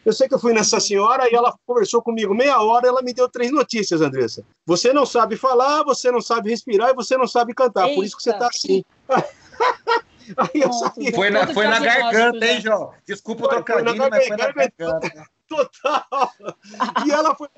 Eu 0.04 0.12
sei 0.12 0.28
que 0.28 0.34
eu 0.34 0.38
fui 0.38 0.52
nessa 0.52 0.78
senhora 0.78 1.28
e 1.28 1.34
ela 1.34 1.52
conversou 1.66 2.00
comigo 2.00 2.32
meia 2.32 2.62
hora. 2.62 2.86
Ela 2.86 3.02
me 3.02 3.12
deu 3.12 3.28
três 3.28 3.50
notícias, 3.50 4.00
Andressa. 4.00 4.44
Você 4.64 4.92
não 4.92 5.04
sabe 5.04 5.34
falar, 5.34 5.82
você 5.82 6.12
não 6.12 6.20
sabe 6.20 6.50
respirar 6.50 6.90
e 6.90 6.94
você 6.94 7.16
não 7.16 7.26
sabe 7.26 7.52
cantar. 7.52 7.86
Eita. 7.86 7.96
Por 7.96 8.04
isso 8.04 8.16
que 8.16 8.22
você 8.22 8.30
está 8.30 8.46
assim. 8.46 8.84
foi 11.14 11.30
na, 11.30 11.46
foi 11.46 11.66
na 11.66 11.78
garganta, 11.78 12.46
hein, 12.46 12.60
João? 12.60 12.92
Desculpa 13.06 13.44
o 13.44 13.48
trocadilho, 13.48 14.08
mas 14.10 14.26
foi 14.26 14.36
na 14.36 14.52
garganta. 14.52 15.26
Total. 15.48 16.32
E 17.06 17.10
ela 17.10 17.34
foi 17.34 17.48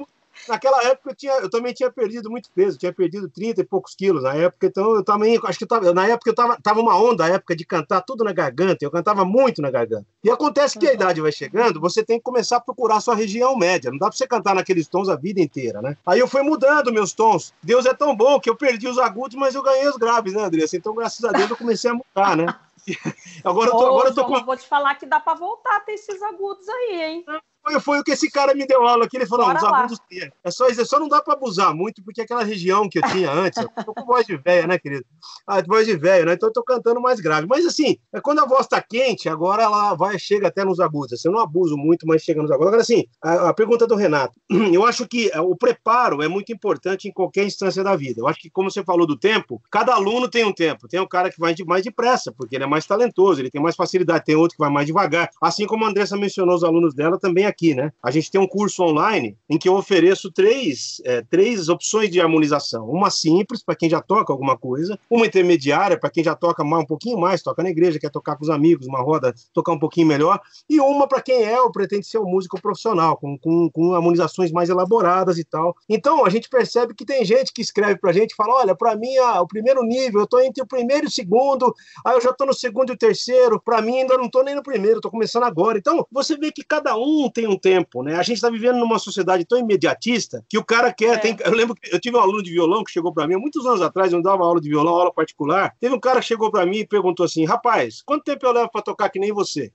naquela 0.49 0.83
época 0.85 1.11
eu, 1.11 1.15
tinha, 1.15 1.33
eu 1.35 1.51
também 1.51 1.73
tinha 1.73 1.91
perdido 1.91 2.31
muito 2.31 2.51
peso, 2.55 2.79
tinha 2.79 2.93
perdido 2.93 3.29
30 3.29 3.61
e 3.61 3.65
poucos 3.65 3.95
quilos 3.95 4.23
na 4.23 4.35
época, 4.35 4.67
então 4.67 4.95
eu 4.95 5.05
também, 5.05 5.39
acho 5.45 5.59
que 5.59 5.65
eu 5.65 5.69
tava, 5.69 5.93
na 5.93 6.07
época 6.07 6.31
eu 6.31 6.35
tava, 6.35 6.59
tava 6.63 6.81
uma 6.81 6.97
onda, 6.97 7.25
a 7.25 7.29
época 7.29 7.55
de 7.57 7.65
cantar 7.65 8.01
tudo 8.03 8.25
na 8.25 8.33
garganta, 8.33 8.85
eu 8.85 8.91
cantava 8.91 9.25
muito 9.25 9.61
na 9.63 9.71
garganta. 9.71 10.07
E 10.23 10.31
acontece 10.31 10.79
que 10.79 10.89
a 10.89 10.93
idade 10.93 11.21
vai 11.21 11.33
chegando, 11.33 11.81
você 11.81 12.05
tem 12.05 12.19
que 12.19 12.25
começar 12.25 12.57
a 12.57 12.61
procurar 12.61 12.97
a 12.97 13.01
sua 13.01 13.15
região 13.15 13.57
média, 13.57 13.91
não 13.91 13.99
dá 13.99 14.09
pra 14.09 14.17
você 14.17 14.27
cantar 14.27 14.55
naqueles 14.55 14.89
tons 14.89 15.09
a 15.09 15.17
vida 15.17 15.41
inteira, 15.41 15.81
né? 15.81 15.97
Aí 16.07 16.21
eu 16.21 16.29
fui 16.29 16.43
mudando 16.43 16.93
meus 16.93 17.13
tons. 17.13 17.53
Deus 17.63 17.87
é 17.87 17.95
tão 17.95 18.15
bom 18.15 18.41
que 18.41 18.49
eu 18.49 18.57
perdi 18.57 18.89
os 18.89 18.99
agudos, 18.99 19.37
mas 19.37 19.55
eu 19.55 19.63
ganhei 19.63 19.89
os 19.89 19.97
graves, 19.97 20.33
né, 20.33 20.43
Andressa? 20.45 20.77
Então, 20.77 20.95
graças 20.95 21.25
a 21.25 21.33
Deus, 21.33 21.51
eu 21.51 21.57
comecei 21.57 21.91
a 21.91 21.95
mudar, 21.95 22.37
né? 22.37 22.47
Agora 23.45 23.71
eu 23.71 23.77
tô, 23.77 23.87
agora 23.87 24.09
eu 24.09 24.15
tô 24.15 24.25
com... 24.25 24.45
vou 24.45 24.57
te 24.57 24.67
falar 24.67 24.95
que 24.95 25.07
dá 25.07 25.21
para 25.21 25.35
voltar 25.35 25.77
a 25.77 25.81
ter 25.81 25.93
esses 25.93 26.23
agudos 26.23 26.69
aí, 26.69 27.03
hein? 27.03 27.25
Foi, 27.63 27.81
foi 27.81 28.01
o 28.01 28.05
que 28.05 28.13
esse 28.13 28.31
cara 28.31 28.55
me 28.55 28.67
deu 28.67 28.87
aula 28.87 29.05
aqui. 29.05 29.17
Ele 29.17 29.27
falou: 29.27 29.53
os 29.53 29.63
abusos. 29.63 29.99
É 30.45 30.51
só, 30.51 30.69
é 30.69 30.75
só 30.85 30.99
não 30.99 31.09
dá 31.09 31.21
para 31.21 31.35
abusar 31.35 31.75
muito, 31.75 32.03
porque 32.03 32.23
aquela 32.23 32.43
região 32.43 32.89
que 32.89 32.99
eu 32.99 33.03
tinha 33.11 33.31
antes, 33.31 33.63
eu 33.63 33.85
tô 33.85 33.95
com 33.95 34.05
voz 34.05 34.27
de 34.27 34.37
velha, 34.37 34.67
né, 34.67 34.79
querido? 34.79 35.05
Ah, 35.47 35.63
voz 35.63 35.87
de 35.87 35.97
velho, 35.97 36.27
né? 36.27 36.35
Então 36.35 36.49
eu 36.49 36.53
tô 36.53 36.63
cantando 36.63 37.01
mais 37.01 37.21
grave. 37.21 37.47
Mas 37.47 37.67
assim, 37.67 37.97
é 38.13 38.21
quando 38.21 38.41
a 38.41 38.47
voz 38.47 38.67
tá 38.67 38.81
quente, 38.81 39.29
agora 39.29 39.63
ela 39.63 39.95
vai, 39.95 40.19
chega 40.19 40.49
até 40.49 40.65
nos 40.65 40.81
abusos. 40.81 41.15
Assim, 41.15 41.29
eu 41.29 41.33
não 41.33 41.41
abuso 41.41 41.77
muito, 41.77 42.07
mas 42.07 42.23
chega 42.23 42.41
nos 42.41 42.51
abusos. 42.51 42.69
Agora, 42.69 42.83
assim, 42.83 43.05
a, 43.23 43.51
a 43.51 43.55
pergunta 43.55 43.87
do 43.87 43.95
Renato. 43.95 44.39
Eu 44.73 44.85
acho 44.85 45.07
que 45.07 45.31
é, 45.33 45.41
o 45.41 45.57
preparo 45.57 46.23
é 46.23 46.29
muito 46.29 46.53
importante 46.53 47.09
em 47.09 47.13
qualquer 47.13 47.45
instância 47.45 47.83
da 47.83 47.97
vida. 47.97 48.21
Eu 48.21 48.29
acho 48.29 48.39
que, 48.39 48.51
como 48.51 48.71
você 48.71 48.83
falou 48.83 49.07
do 49.07 49.19
tempo, 49.19 49.61
cada 49.71 49.95
aluno 49.95 50.29
tem 50.29 50.45
um 50.45 50.53
tempo. 50.53 50.89
Tem 50.89 51.01
um 51.01 51.07
cara 51.07 51.31
que 51.31 51.39
vai 51.39 51.53
de, 51.53 51.65
mais 51.65 51.85
depressa, 51.85 52.33
porque 52.33 52.57
ele 52.57 52.65
é 52.65 52.67
mais 52.67 52.87
talentoso, 52.87 53.41
ele 53.41 53.51
tem 53.51 53.61
mais 53.61 53.77
facilidade. 53.77 54.25
Tem 54.25 54.37
outro 54.37 54.57
que 54.57 54.63
vai 54.63 54.71
mais 54.71 54.87
devagar. 54.87 55.29
Assim 55.43 55.67
como 55.67 55.85
a 55.85 55.89
Andressa 55.89 56.17
mencionou 56.17 56.55
os 56.55 56.65
alunos 56.65 56.95
dela 56.95 57.19
também 57.19 57.50
aqui, 57.51 57.75
né? 57.75 57.93
A 58.03 58.11
gente 58.11 58.31
tem 58.31 58.41
um 58.41 58.47
curso 58.47 58.83
online 58.83 59.37
em 59.49 59.59
que 59.59 59.69
eu 59.69 59.75
ofereço 59.75 60.31
três, 60.33 61.01
é, 61.05 61.23
três 61.23 61.69
opções 61.69 62.11
de 62.11 62.21
harmonização. 62.21 62.89
Uma 62.89 63.11
simples, 63.11 63.63
para 63.63 63.77
quem 63.77 63.91
já 63.91 64.01
toca 64.01 64.33
alguma 64.33 64.57
coisa, 64.57 64.99
uma 65.11 65.27
intermediária, 65.27 65.99
para 65.99 66.11
quem 66.11 66.25
já 66.25 66.35
toca 66.35 66.65
mais, 66.65 66.85
um 66.85 66.87
pouquinho 66.87 67.19
mais, 67.19 67.43
toca 67.43 67.63
na 67.63 67.71
igreja, 67.71 67.99
quer 67.99 68.11
tocar 68.11 68.37
com 68.37 68.45
os 68.45 68.51
amigos, 68.51 68.87
uma 68.87 69.01
roda, 69.01 69.35
tocar 69.53 69.73
um 69.73 69.79
pouquinho 69.79 70.07
melhor, 70.07 70.41
e 70.69 70.81
uma 70.81 71.07
para 71.07 71.21
quem 71.21 71.45
é 71.45 71.61
ou 71.61 71.71
pretende 71.71 72.07
ser 72.07 72.19
um 72.19 72.27
músico 72.27 72.61
profissional, 72.61 73.17
com, 73.17 73.39
com, 73.39 73.71
com 73.71 73.95
harmonizações 73.95 74.51
mais 74.53 74.69
elaboradas 74.69 75.39
e 75.39 75.45
tal. 75.45 75.75
Então, 75.89 76.25
a 76.25 76.31
gente 76.31 76.49
percebe 76.49 76.95
que 76.95 77.05
tem 77.05 77.25
gente 77.25 77.53
que 77.53 77.63
escreve 77.63 77.99
para 77.99 78.11
a 78.11 78.13
gente 78.13 78.33
e 78.33 78.37
fala: 78.37 78.55
olha, 78.55 78.75
para 78.75 78.97
mim, 78.97 79.17
ah, 79.19 79.41
o 79.41 79.47
primeiro 79.47 79.83
nível, 79.83 80.21
eu 80.21 80.25
estou 80.25 80.41
entre 80.41 80.63
o 80.63 80.67
primeiro 80.67 81.07
e 81.07 81.09
o 81.09 81.11
segundo, 81.11 81.75
aí 82.05 82.15
eu 82.15 82.21
já 82.21 82.31
estou 82.31 82.47
no 82.47 82.55
segundo 82.55 82.91
e 82.91 82.95
o 82.95 82.99
terceiro, 82.99 83.61
para 83.61 83.83
mim 83.83 84.01
ainda 84.01 84.17
não 84.17 84.27
estou 84.27 84.45
nem 84.45 84.55
no 84.55 84.63
primeiro, 84.63 84.97
estou 84.97 85.11
começando 85.11 85.45
agora. 85.45 85.79
Então, 85.79 86.07
você 86.11 86.37
vê 86.37 86.51
que 86.53 86.65
cada 86.65 86.97
um 86.97 87.31
tem 87.31 87.40
um 87.47 87.59
tempo, 87.59 88.03
né? 88.03 88.17
A 88.17 88.23
gente 88.23 88.37
está 88.37 88.51
vivendo 88.51 88.79
numa 88.79 88.99
sociedade 88.99 89.45
tão 89.45 89.59
imediatista 89.59 90.45
que 90.49 90.59
o 90.59 90.65
cara 90.65 90.93
quer. 90.93 91.15
É. 91.15 91.19
Tem, 91.19 91.37
eu 91.45 91.53
lembro 91.53 91.75
que 91.75 91.95
eu 91.95 92.01
tive 92.01 92.17
um 92.17 92.21
aluno 92.21 92.43
de 92.43 92.51
violão 92.51 92.85
que 92.85 92.91
chegou 92.91 93.13
para 93.13 93.27
mim, 93.27 93.35
há 93.35 93.39
muitos 93.39 93.65
anos 93.67 93.83
atrás, 93.83 94.13
eu 94.13 94.23
dava 94.23 94.45
aula 94.45 94.61
de 94.61 94.69
violão, 94.69 94.95
aula 94.95 95.13
particular. 95.13 95.75
Teve 95.81 95.95
um 95.95 96.01
cara 96.01 96.21
que 96.21 96.27
chegou 96.27 96.51
para 96.51 96.67
mim 96.67 96.79
e 96.79 96.87
perguntou 96.87 97.25
assim: 97.25 97.45
rapaz, 97.45 98.03
quanto 98.03 98.25
tempo 98.25 98.47
eu 98.47 98.53
levo 98.53 98.71
para 98.71 98.83
tocar 98.83 99.09
que 99.09 99.19
nem 99.19 99.33
você? 99.33 99.73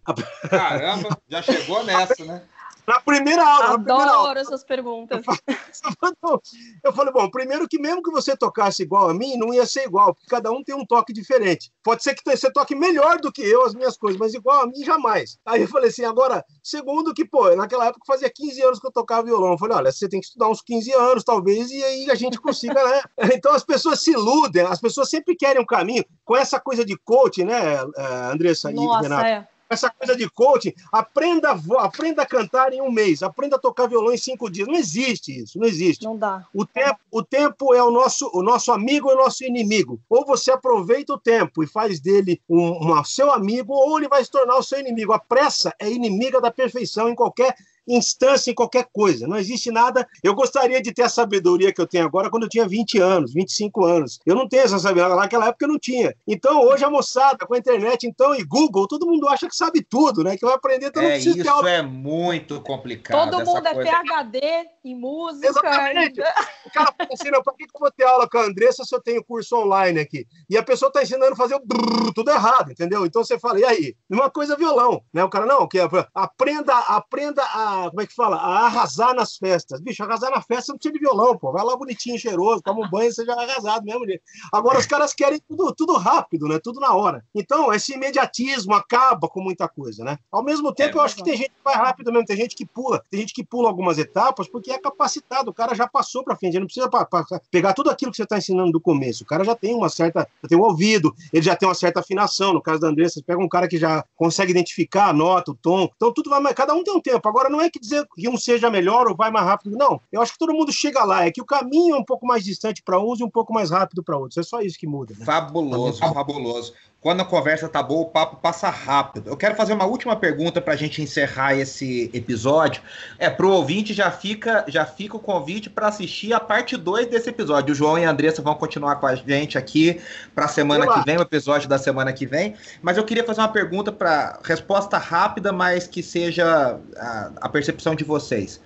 Caramba, 0.50 1.18
já 1.30 1.42
chegou 1.42 1.84
nessa, 1.84 2.24
né? 2.26 2.44
Na 2.88 3.00
primeira 3.00 3.44
aula. 3.44 3.66
Adoro 3.74 3.84
primeira 3.84 4.12
aula. 4.12 4.40
essas 4.40 4.64
perguntas. 4.64 5.26
Eu 6.84 6.94
falei, 6.94 7.12
bom, 7.12 7.30
primeiro 7.30 7.68
que 7.68 7.80
mesmo 7.80 8.02
que 8.02 8.12
você 8.12 8.36
tocasse 8.36 8.84
igual 8.84 9.10
a 9.10 9.14
mim, 9.14 9.38
não 9.38 9.54
ia 9.54 9.66
ser 9.66 9.86
igual, 9.86 10.14
porque 10.14 10.28
cada 10.30 10.52
um 10.52 10.64
tem 10.64 10.76
um 10.76 10.86
toque 10.86 11.12
diferente. 11.12 11.72
Pode 11.84 12.04
ser 12.04 12.14
que 12.14 12.24
você 12.26 12.52
toque 12.52 12.76
melhor 12.76 13.20
do 13.20 13.32
que 13.32 13.42
eu 13.42 13.66
as 13.66 13.74
minhas 13.74 13.98
coisas, 13.98 14.20
mas 14.20 14.34
igual 14.34 14.62
a 14.62 14.68
mim, 14.68 14.84
jamais. 14.84 15.38
Aí 15.46 15.62
eu 15.62 15.68
falei 15.68 15.90
assim, 15.90 16.06
agora, 16.06 16.44
segundo 16.64 17.14
que, 17.14 17.26
pô, 17.26 17.56
naquela 17.56 17.88
época 17.88 18.06
fazia 18.06 18.30
15 18.30 18.62
anos 18.62 18.80
que 18.80 18.88
eu 18.88 18.92
tocava 18.92 19.24
violão. 19.24 19.54
Eu 19.54 19.58
falei, 19.58 19.78
olha, 19.78 19.92
você 19.92 20.08
tem 20.08 20.20
que 20.20 20.28
estudar 20.28 20.50
uns 20.50 20.62
15 20.62 20.94
anos, 20.94 21.24
talvez, 21.24 21.72
e 21.72 21.84
aí 21.84 22.12
a 22.12 22.16
gente 22.16 22.40
consiga, 22.40 22.84
né? 22.84 23.02
Então 23.36 23.54
as 23.54 23.64
pessoas 23.64 24.00
se 24.02 24.12
iludem, 24.12 24.64
as 24.64 24.80
pessoas 24.80 25.10
sempre 25.10 25.36
querem 25.36 25.62
um 25.62 25.66
caminho. 25.66 26.06
Com 26.24 26.38
essa 26.38 26.60
coisa 26.60 26.86
de 26.86 26.98
coach, 26.98 27.44
né, 27.44 27.76
eh, 27.76 28.32
Andressa 28.32 28.72
Nossa, 28.72 29.00
e 29.00 29.04
Renato? 29.04 29.26
é 29.26 29.48
essa 29.70 29.90
coisa 29.90 30.16
de 30.16 30.30
coaching, 30.30 30.74
aprenda 30.92 31.52
a, 31.52 31.86
aprenda 31.86 32.22
a 32.22 32.26
cantar 32.26 32.74
em 32.74 32.82
um 32.82 32.92
mês, 32.92 33.24
aprenda 33.24 33.56
a 33.56 33.60
tocar 33.60 33.88
violão 33.88 34.14
em 34.14 34.18
cinco 34.18 34.50
dias. 34.50 34.68
Não 34.68 34.76
existe 34.76 35.44
isso, 35.44 35.60
não 35.60 35.68
existe. 35.68 36.06
Não 36.06 36.18
dá. 36.18 36.46
O 36.54 36.66
tempo, 36.66 37.00
o 37.12 37.24
tempo 37.24 37.74
é 37.74 37.84
o 37.84 37.92
nosso, 37.92 38.30
o 38.34 38.44
nosso 38.44 38.72
amigo 38.72 39.10
e 39.10 39.14
o 39.14 39.18
nosso 39.18 39.44
inimigo. 39.44 40.00
Ou 40.10 40.26
você 40.26 40.52
aproveita 40.52 41.14
o 41.14 41.20
tempo 41.20 41.64
e 41.64 41.68
faz 41.68 42.00
dele 42.00 42.42
um, 42.48 42.94
um 42.94 43.04
seu 43.04 43.32
amigo, 43.32 43.74
ou 43.74 43.98
ele 43.98 44.08
vai 44.08 44.24
se 44.24 44.32
tornar 44.32 44.58
o 44.58 44.64
seu 44.64 44.80
inimigo. 44.80 45.14
A 45.14 45.20
pressa 45.20 45.74
é 45.80 45.90
inimiga 45.90 46.40
da 46.40 46.52
perfeição 46.52 47.10
em 47.10 47.16
qualquer 47.16 47.56
instância 47.88 48.52
em 48.52 48.56
qualquer 48.56 48.88
coisa. 48.92 49.28
Não 49.28 49.38
existe 49.38 49.72
nada. 49.72 50.08
Eu 50.24 50.34
gostaria 50.34 50.82
de 50.82 50.94
ter 50.94 51.04
a 51.04 51.10
sabedoria 51.10 51.74
que 51.74 51.82
eu 51.82 51.88
tenho 51.88 52.06
agora 52.06 52.30
quando 52.30 52.44
eu 52.44 52.50
tinha 52.50 52.68
20 52.68 53.00
anos, 53.00 53.34
25 53.34 53.86
anos. 53.86 54.20
Eu 54.26 54.36
não 54.36 54.48
tenho 54.48 54.64
essa 54.64 54.80
sabedoria. 54.80 55.16
Naquela 55.16 55.48
época 55.48 55.66
eu 55.66 55.70
não 55.70 55.80
tinha. 55.80 56.16
Então, 56.28 56.62
hoje 56.64 56.84
a 56.84 56.90
moçada, 56.90 57.46
com 57.46 57.54
a 57.54 57.58
internet, 57.58 58.06
então, 58.08 58.36
e 58.36 58.44
Google, 58.44 58.88
todo 58.88 59.06
mundo 59.06 59.28
acha 59.28 59.48
que 59.48 59.56
sabe 59.56 59.84
tudo, 59.84 60.24
né? 60.24 60.38
Que 60.38 60.46
vai 60.46 60.56
aprender, 60.56 60.88
então 60.88 61.04
é, 61.04 61.18
Isso 61.18 61.34
ter... 61.36 61.68
é 61.68 61.82
muito 61.82 62.62
complicado. 62.62 63.32
Todo 63.32 63.46
mundo 63.46 63.68
é 63.68 63.74
coisa. 63.74 63.92
PHD 63.92 64.40
em 64.84 64.96
música. 64.96 65.48
Exatamente. 65.48 66.22
O 66.66 66.72
cara 66.72 66.94
fala 66.98 67.10
assim, 67.14 67.32
não, 67.32 67.42
por 67.42 67.56
que 67.56 67.64
eu 67.64 67.80
vou 67.80 67.92
ter 67.92 68.06
aula 68.06 68.30
com 68.30 68.38
a 68.38 68.46
Andressa 68.46 68.84
se 68.84 68.96
eu 68.96 69.02
tenho 69.02 69.24
curso 69.24 69.56
online 69.56 70.00
aqui? 70.00 70.26
E 70.50 70.58
a 70.58 70.64
pessoa 70.64 70.90
está 70.90 71.04
ensinando 71.04 71.34
a 71.34 71.36
fazer 71.36 71.56
o 71.56 71.66
brrr, 71.66 72.14
tudo 72.14 72.32
errado, 72.32 72.72
entendeu? 72.72 73.06
Então 73.06 73.24
você 73.24 73.40
fala, 73.40 73.60
e 73.60 73.66
aí? 73.66 73.96
Uma 74.10 74.30
coisa 74.30 74.56
violão, 74.56 75.02
né? 75.14 75.24
O 75.24 75.30
cara, 75.30 75.46
não, 75.46 75.68
que 75.68 75.80
aprenda, 76.14 76.78
aprenda 76.78 77.44
a 77.44 77.75
como 77.90 78.02
é 78.02 78.08
que 78.08 78.14
fala? 78.14 78.38
A 78.38 78.66
arrasar 78.66 79.14
nas 79.14 79.36
festas. 79.38 79.80
Bicho, 79.82 80.04
arrasar 80.04 80.32
na 80.32 80.42
festa 80.42 80.72
não 80.72 80.78
precisa 80.78 80.94
de 80.94 81.00
violão, 81.00 81.38
pô. 81.38 81.52
Vai 81.52 81.64
lá 81.64 81.76
bonitinho, 81.76 82.18
cheiroso, 82.18 82.62
toma 82.62 82.86
um 82.86 82.90
banho, 82.90 83.12
você 83.12 83.26
já 83.26 83.34
é 83.34 83.52
arrasado 83.52 83.86
mesmo. 83.86 84.06
Agora 84.52 84.80
os 84.80 84.86
caras 84.86 85.14
querem 85.14 85.40
tudo, 85.48 85.74
tudo 85.74 85.94
rápido, 85.94 86.48
né? 86.48 86.60
Tudo 86.62 86.80
na 86.80 86.94
hora. 86.94 87.24
Então, 87.34 87.74
esse 87.74 87.94
imediatismo 87.94 88.74
acaba 88.74 89.28
com 89.28 89.42
muita 89.42 89.68
coisa, 89.68 90.04
né? 90.04 90.18
Ao 90.32 90.44
mesmo 90.44 90.74
tempo, 90.74 90.98
é, 90.98 91.02
eu 91.02 91.06
acho 91.06 91.16
que 91.16 91.24
tem 91.24 91.38
gente 91.38 91.50
que 91.50 91.64
vai 91.64 91.76
rápido 91.76 92.12
mesmo, 92.12 92.26
tem 92.26 92.38
gente 92.38 92.56
que 92.56 92.66
pula, 92.66 93.02
tem 93.10 93.20
gente 93.22 93.34
que 93.34 93.44
pula 93.44 93.68
algumas 93.68 93.98
etapas 93.98 94.48
porque 94.48 94.72
é 94.72 94.80
capacitado, 94.80 95.50
o 95.50 95.54
cara 95.54 95.74
já 95.74 95.88
passou 95.88 96.24
para 96.24 96.36
frente, 96.36 96.54
ele 96.54 96.62
não 96.62 96.68
precisa 96.68 96.90
pra, 96.90 97.06
pra 97.06 97.26
pegar 97.52 97.74
tudo 97.74 97.90
aquilo 97.90 98.12
que 98.12 98.18
você 98.18 98.24
está 98.24 98.38
ensinando 98.38 98.72
do 98.72 98.80
começo. 98.80 99.24
O 99.24 99.28
cara 99.28 99.44
já 99.44 99.56
tem 99.56 99.74
uma 99.74 99.90
certa, 99.90 100.28
já 100.42 100.50
tem 100.50 100.58
um 100.58 100.62
ouvido, 100.62 101.14
ele 101.34 101.44
já 101.44 101.56
tem 101.56 101.68
uma 101.68 101.76
certa 101.76 102.00
afinação. 102.00 102.54
No 102.54 102.62
caso 102.62 102.80
da 102.80 102.88
Andressa, 102.88 103.16
você 103.16 103.24
pega 103.24 103.42
um 103.42 103.50
cara 103.50 103.68
que 103.68 103.78
já 103.78 104.04
consegue 104.16 104.52
identificar 104.52 105.10
a 105.10 105.14
nota, 105.14 105.52
o 105.52 105.56
tom. 105.56 105.90
Então, 105.96 106.14
tudo 106.14 106.30
vai, 106.30 106.54
cada 106.54 106.74
um 106.74 106.84
tem 106.84 106.94
um 106.94 107.02
tempo. 107.02 107.28
Agora, 107.28 107.50
não 107.50 107.62
é 107.62 107.65
que 107.70 107.80
dizer 107.80 108.06
que 108.16 108.30
um 108.30 108.38
seja 108.38 108.70
melhor 108.70 109.08
ou 109.08 109.16
vai 109.16 109.32
mais 109.32 109.46
rápido. 109.46 109.78
Não, 109.78 110.00
eu 110.12 110.22
acho 110.22 110.34
que 110.34 110.40
todo 110.40 110.54
mundo 110.54 110.72
chega 110.72 111.04
lá. 111.04 111.26
É 111.26 111.32
que 111.32 111.42
o 111.42 111.46
caminho 111.46 111.96
é 111.96 112.00
um 112.00 112.04
pouco 112.04 112.26
mais 112.26 112.44
distante 112.44 112.82
para 112.82 113.00
uns 113.00 113.20
e 113.20 113.24
um 113.24 113.30
pouco 113.30 113.54
mais 113.54 113.72
rápido 113.72 114.04
para 114.04 114.18
outros. 114.18 114.38
É 114.38 114.44
só 114.44 114.62
isso 114.62 114.78
que 114.78 114.88
muda. 114.88 115.16
Né? 115.18 115.26
Fabuloso, 115.26 116.00
fabuloso. 116.00 116.74
Quando 117.06 117.22
a 117.22 117.26
conversa 117.26 117.70
tá 117.70 117.84
boa, 117.84 118.02
o 118.02 118.10
papo 118.10 118.38
passa 118.38 118.68
rápido. 118.68 119.30
Eu 119.30 119.38
quero 119.38 119.54
fazer 119.54 119.74
uma 119.74 119.86
última 119.86 120.16
pergunta 120.16 120.60
para 120.60 120.74
a 120.74 120.76
gente 120.76 121.04
encerrar 121.04 121.54
esse 121.54 122.10
episódio. 122.12 122.82
É 123.20 123.30
pro 123.30 123.52
ouvinte 123.52 123.94
já 123.94 124.10
fica 124.10 124.66
já 124.68 124.88
fica 124.88 125.16
o 125.16 125.20
convite 125.20 125.70
para 125.70 125.88
assistir 125.88 126.34
a 126.34 126.40
parte 126.40 126.76
2 126.76 127.06
desse 127.06 127.30
episódio. 127.30 127.74
O 127.74 127.76
João 127.76 128.00
e 128.00 128.06
a 128.06 128.10
Andressa 128.10 128.42
vão 128.42 128.56
continuar 128.56 128.96
com 128.96 129.06
a 129.06 129.14
gente 129.14 129.56
aqui 129.56 130.02
para 130.34 130.46
a 130.46 130.48
semana 130.48 130.92
que 130.92 131.06
vem, 131.06 131.18
o 131.18 131.22
episódio 131.22 131.70
da 131.70 131.78
semana 131.78 132.12
que 132.12 132.26
vem. 132.26 132.56
Mas 132.82 132.98
eu 132.98 133.04
queria 133.04 133.24
fazer 133.24 133.42
uma 133.42 133.50
pergunta 133.50 133.92
para 133.92 134.40
resposta 134.44 134.98
rápida, 134.98 135.52
mas 135.54 135.86
que 135.86 136.02
seja 136.02 136.80
a, 136.98 137.32
a 137.40 137.50
percepção 137.50 137.94
de 137.94 138.04
vocês. 138.04 138.60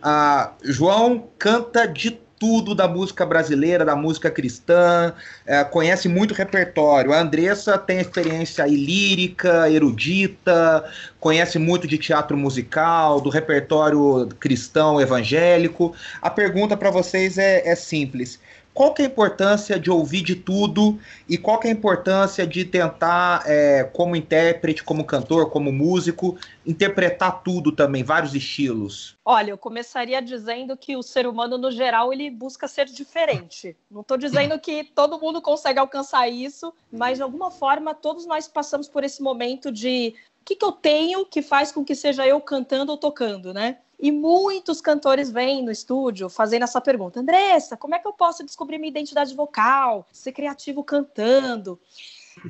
Uh, 0.00 0.52
João 0.62 1.26
canta 1.38 1.88
de 1.88 2.20
tudo 2.38 2.74
da 2.74 2.86
música 2.86 3.26
brasileira, 3.26 3.84
da 3.84 3.96
música 3.96 4.30
cristã, 4.30 5.12
é, 5.46 5.64
conhece 5.64 6.08
muito 6.08 6.34
repertório. 6.34 7.12
A 7.12 7.20
Andressa 7.20 7.76
tem 7.76 7.98
experiência 7.98 8.64
lírica, 8.66 9.70
erudita, 9.70 10.84
conhece 11.20 11.58
muito 11.58 11.86
de 11.86 11.98
teatro 11.98 12.36
musical, 12.36 13.20
do 13.20 13.30
repertório 13.30 14.28
cristão 14.38 15.00
evangélico. 15.00 15.94
A 16.22 16.30
pergunta 16.30 16.76
para 16.76 16.90
vocês 16.90 17.38
é, 17.38 17.66
é 17.66 17.74
simples 17.74 18.38
qual 18.78 18.94
que 18.94 19.02
é 19.02 19.06
a 19.06 19.08
importância 19.08 19.76
de 19.76 19.90
ouvir 19.90 20.22
de 20.22 20.36
tudo 20.36 21.00
e 21.28 21.36
qual 21.36 21.58
que 21.58 21.66
é 21.66 21.70
a 21.72 21.74
importância 21.74 22.46
de 22.46 22.64
tentar, 22.64 23.42
é, 23.44 23.82
como 23.82 24.14
intérprete, 24.14 24.84
como 24.84 25.04
cantor, 25.04 25.50
como 25.50 25.72
músico, 25.72 26.38
interpretar 26.64 27.42
tudo 27.42 27.72
também, 27.72 28.04
vários 28.04 28.36
estilos? 28.36 29.16
Olha, 29.24 29.50
eu 29.50 29.58
começaria 29.58 30.22
dizendo 30.22 30.76
que 30.76 30.96
o 30.96 31.02
ser 31.02 31.26
humano, 31.26 31.58
no 31.58 31.72
geral, 31.72 32.12
ele 32.12 32.30
busca 32.30 32.68
ser 32.68 32.86
diferente. 32.86 33.76
Não 33.90 34.02
estou 34.02 34.16
dizendo 34.16 34.56
que 34.60 34.84
todo 34.84 35.18
mundo 35.18 35.42
consegue 35.42 35.80
alcançar 35.80 36.28
isso, 36.28 36.72
mas 36.92 37.18
de 37.18 37.24
alguma 37.24 37.50
forma 37.50 37.96
todos 37.96 38.26
nós 38.26 38.46
passamos 38.46 38.88
por 38.88 39.02
esse 39.02 39.20
momento 39.20 39.72
de 39.72 40.14
o 40.40 40.44
que, 40.44 40.54
que 40.54 40.64
eu 40.64 40.70
tenho 40.70 41.26
que 41.26 41.42
faz 41.42 41.72
com 41.72 41.84
que 41.84 41.96
seja 41.96 42.24
eu 42.28 42.40
cantando 42.40 42.92
ou 42.92 42.96
tocando, 42.96 43.52
né? 43.52 43.78
E 43.98 44.12
muitos 44.12 44.80
cantores 44.80 45.30
vêm 45.30 45.64
no 45.64 45.72
estúdio 45.72 46.28
fazendo 46.28 46.62
essa 46.62 46.80
pergunta: 46.80 47.20
Andressa, 47.20 47.76
como 47.76 47.94
é 47.94 47.98
que 47.98 48.06
eu 48.06 48.12
posso 48.12 48.44
descobrir 48.44 48.78
minha 48.78 48.90
identidade 48.90 49.34
vocal, 49.34 50.06
ser 50.12 50.32
criativo 50.32 50.84
cantando? 50.84 51.80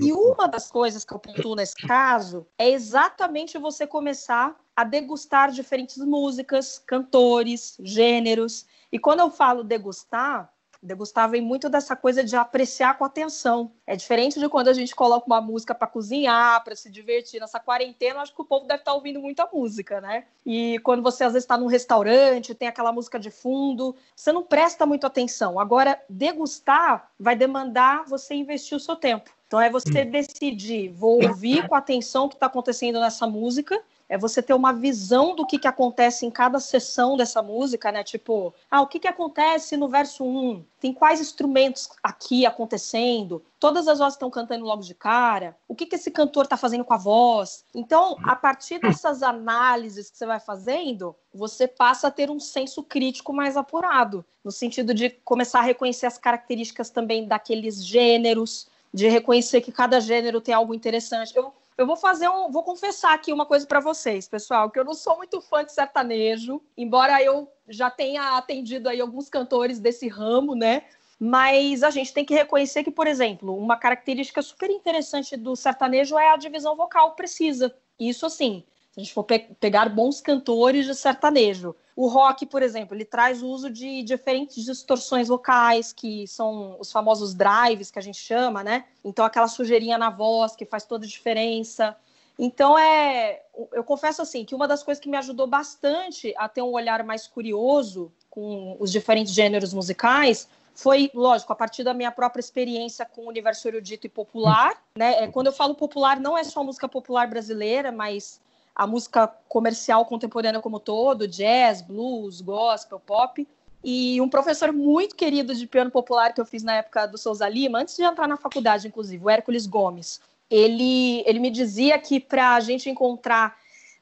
E 0.01 0.13
uma 0.13 0.47
das 0.47 0.71
coisas 0.71 1.05
que 1.05 1.15
eu 1.15 1.19
pontuo 1.19 1.55
nesse 1.55 1.77
caso 1.77 2.47
é 2.59 2.69
exatamente 2.69 3.57
você 3.57 3.87
começar 3.87 4.55
a 4.77 4.85
degustar 4.85 5.51
diferentes 5.51 5.97
músicas, 5.97 6.79
cantores, 6.79 7.77
gêneros. 7.81 8.67
E 8.93 8.99
quando 8.99 9.21
eu 9.21 9.31
falo 9.31 9.65
degustar, 9.65 10.53
Degustar 10.81 11.29
vem 11.29 11.41
muito 11.41 11.69
dessa 11.69 11.97
coisa 11.97 12.23
de 12.23 12.37
apreciar 12.37 12.97
com 12.97 13.05
atenção. 13.05 13.73
É 13.85 13.97
diferente 13.97 14.39
de 14.39 14.49
quando 14.49 14.69
a 14.69 14.73
gente 14.73 14.95
coloca 14.95 15.27
uma 15.27 15.41
música 15.41 15.75
para 15.75 15.89
cozinhar, 15.89 16.63
para 16.63 16.77
se 16.77 16.89
divertir. 16.89 17.41
Nessa 17.41 17.59
quarentena, 17.59 18.21
acho 18.21 18.33
que 18.33 18.41
o 18.41 18.45
povo 18.45 18.65
deve 18.65 18.81
estar 18.81 18.93
tá 18.93 18.95
ouvindo 18.95 19.21
muita 19.21 19.49
música, 19.53 20.01
né? 20.01 20.25
E 20.47 20.79
quando 20.85 21.03
você 21.03 21.25
às 21.25 21.33
vezes 21.33 21.45
está 21.45 21.57
num 21.57 21.67
restaurante, 21.67 22.55
tem 22.55 22.69
aquela 22.69 22.93
música 22.93 23.19
de 23.19 23.29
fundo, 23.29 23.97
você 24.15 24.31
não 24.31 24.45
presta 24.45 24.87
muito 24.87 25.05
atenção. 25.05 25.59
Agora, 25.59 26.01
degustar 26.09 27.11
vai 27.19 27.35
demandar 27.35 28.05
você 28.05 28.35
investir 28.35 28.77
o 28.77 28.81
seu 28.81 28.95
tempo. 28.95 29.31
Então 29.49 29.61
é 29.61 29.69
você 29.69 30.03
hum. 30.03 30.11
decidir, 30.11 30.91
vou 30.91 31.25
ouvir 31.27 31.67
com 31.67 31.75
atenção 31.75 32.27
o 32.27 32.29
que 32.29 32.37
está 32.37 32.47
acontecendo 32.47 33.01
nessa 33.01 33.27
música 33.27 33.83
é 34.09 34.17
você 34.17 34.43
ter 34.43 34.55
uma 34.55 34.73
visão 34.73 35.37
do 35.37 35.47
que, 35.47 35.59
que 35.59 35.69
acontece 35.69 36.25
em 36.25 36.31
cada 36.31 36.59
sessão 36.59 37.17
dessa 37.17 37.43
música, 37.43 37.93
né? 37.93 38.03
Tipo, 38.03 38.55
ah, 38.71 38.81
o 38.81 38.87
que, 38.87 38.99
que 38.99 39.09
acontece 39.09 39.77
no 39.77 39.89
verso 39.89 40.25
1? 40.25 40.65
Tem 40.81 40.93
quais 40.93 41.21
instrumentos 41.21 41.91
aqui 42.03 42.47
acontecendo? 42.47 43.43
Todas 43.61 43.87
as 43.87 43.99
vozes 43.99 44.15
estão 44.15 44.31
cantando 44.31 44.65
logo 44.65 44.83
de 44.83 44.95
cara? 44.95 45.57
O 45.67 45.75
que, 45.75 45.85
que 45.85 45.97
esse 45.97 46.11
cantor 46.11 46.45
está 46.45 46.57
fazendo 46.57 46.85
com 46.85 46.95
a 46.95 46.99
voz? 46.99 47.65
Então, 47.75 48.17
a 48.23 48.35
partir 48.35 48.79
dessas 48.79 49.23
análises 49.23 50.09
que 50.09 50.17
você 50.17 50.25
vai 50.25 50.41
fazendo, 50.41 51.15
você 51.35 51.69
passa 51.69 52.09
a 52.09 52.11
ter 52.11 52.31
um 52.31 52.41
senso 52.41 52.83
crítico 52.83 53.33
mais 53.33 53.57
apurado, 53.57 54.25
no 54.43 54.51
sentido 54.51 54.95
de 54.95 55.11
começar 55.11 55.59
a 55.59 55.63
reconhecer 55.63 56.07
as 56.07 56.17
características 56.17 56.89
também 56.89 57.27
daqueles 57.27 57.85
gêneros, 57.85 58.69
de 58.93 59.09
reconhecer 59.09 59.61
que 59.61 59.71
cada 59.71 60.01
gênero 60.01 60.41
tem 60.41 60.55
algo 60.55 60.75
interessante. 60.75 61.37
Eu 61.37 61.53
eu 61.79 61.87
vou 61.87 61.97
fazer 61.97 62.29
um, 62.29 62.51
vou 62.51 62.65
confessar 62.65 63.15
aqui 63.15 63.33
uma 63.33 63.47
coisa 63.47 63.65
para 63.65 63.79
vocês, 63.79 64.29
pessoal, 64.29 64.69
que 64.69 64.81
eu 64.81 64.85
não 64.85 64.95
sou 64.95 65.17
muito 65.17 65.41
fã 65.41 65.65
de 65.65 65.73
sertanejo, 65.73 66.61
embora 66.77 67.23
eu 67.23 67.49
já 67.69 67.89
tenha 67.89 68.37
atendido 68.37 68.89
aí 68.89 69.01
alguns 69.01 69.31
cantores 69.31 69.79
desse 69.79 70.09
ramo, 70.09 70.57
né? 70.57 70.83
Mas 71.21 71.85
a 71.85 71.91
gente 71.91 72.13
tem 72.13 72.25
que 72.25 72.35
reconhecer 72.35 72.83
que, 72.83 72.91
por 72.91 73.07
exemplo, 73.07 73.57
uma 73.57 73.77
característica 73.77 74.43
super 74.43 74.69
interessante 74.71 75.37
do 75.37 75.55
sertanejo 75.55 76.19
é 76.19 76.31
a 76.31 76.37
divisão 76.37 76.75
vocal 76.75 77.15
precisa. 77.15 77.73
Isso 77.99 78.27
assim, 78.27 78.65
a 78.99 79.01
gente 79.01 79.15
for 79.15 79.23
pe 79.23 79.39
pegar 79.61 79.89
bons 79.89 80.21
cantores 80.21 80.85
de 80.85 80.93
sertanejo. 80.93 81.75
O 81.95 82.09
rock, 82.09 82.45
por 82.47 82.63
exemplo, 82.63 82.97
ele 82.97 83.05
traz 83.05 83.43
o 83.43 83.47
uso 83.47 83.71
de 83.71 84.03
diferentes 84.03 84.65
distorções 84.65 85.29
vocais, 85.29 85.93
que 85.93 86.27
são 86.27 86.77
os 86.81 86.91
famosos 86.91 87.33
drives 87.33 87.93
que 87.93 87.99
a 87.99 88.03
gente 88.03 88.19
chama, 88.19 88.65
né? 88.65 88.87
Então, 89.05 89.25
aquela 89.25 89.47
sujeirinha 89.47 89.97
na 89.97 90.11
voz 90.11 90.57
que 90.57 90.67
faz 90.67 90.85
toda 90.85 91.05
a 91.07 91.09
diferença. 91.09 91.97
Então, 92.37 92.77
é, 92.77 93.43
eu 93.73 93.85
confesso 93.85 94.21
assim 94.21 94.45
que 94.45 94.55
uma 94.55 94.67
das 94.67 94.83
coisas 94.83 95.01
que 95.01 95.09
me 95.09 95.17
ajudou 95.17 95.47
bastante 95.47 96.35
a 96.37 96.49
ter 96.49 96.63
um 96.63 96.73
olhar 96.73 97.05
mais 97.05 97.29
curioso 97.29 98.13
com 98.29 98.77
os 98.81 98.91
diferentes 98.91 99.33
gêneros 99.33 99.73
musicais 99.73 100.49
foi, 100.75 101.09
lógico, 101.15 101.53
a 101.53 101.57
partir 101.57 101.85
da 101.85 101.95
minha 101.95 102.11
própria 102.11 102.41
experiência 102.41 103.05
com 103.07 103.23
o 103.23 103.29
universo 103.29 103.67
erudito 103.69 104.07
e 104.07 104.11
popular. 104.11 104.81
Né? 104.97 105.25
É, 105.25 105.29
quando 105.29 105.49
eu 105.49 105.53
falo 105.53 105.77
popular, 105.77 106.19
não 106.19 106.37
é 106.37 106.43
só 106.43 106.65
música 106.65 106.89
popular 106.89 107.29
brasileira, 107.29 107.93
mas 107.93 108.41
a 108.79 108.87
música 108.87 109.27
comercial 109.49 110.05
contemporânea 110.07 110.61
como 110.61 110.79
todo, 110.79 111.27
jazz, 111.27 111.83
blues, 111.83 112.41
gospel, 112.41 113.01
pop. 113.01 113.47
E 113.83 114.21
um 114.21 114.29
professor 114.29 114.73
muito 114.73 115.17
querido 115.17 115.53
de 115.53 115.67
piano 115.67 115.91
popular 115.91 116.33
que 116.33 116.41
eu 116.41 116.47
fiz 116.47 116.63
na 116.63 116.77
época 116.77 117.07
do 117.07 117.19
Souza 117.19 117.49
Lima, 117.49 117.81
antes 117.81 117.97
de 117.97 118.05
entrar 118.05 118.29
na 118.29 118.37
faculdade, 118.37 118.87
inclusive, 118.87 119.25
o 119.25 119.29
Hércules 119.29 119.67
Gomes, 119.67 120.21
ele, 120.49 121.23
ele 121.27 121.41
me 121.41 121.51
dizia 121.51 121.99
que 121.99 122.21
para 122.21 122.55
a 122.55 122.61
gente 122.61 122.89
encontrar 122.89 123.57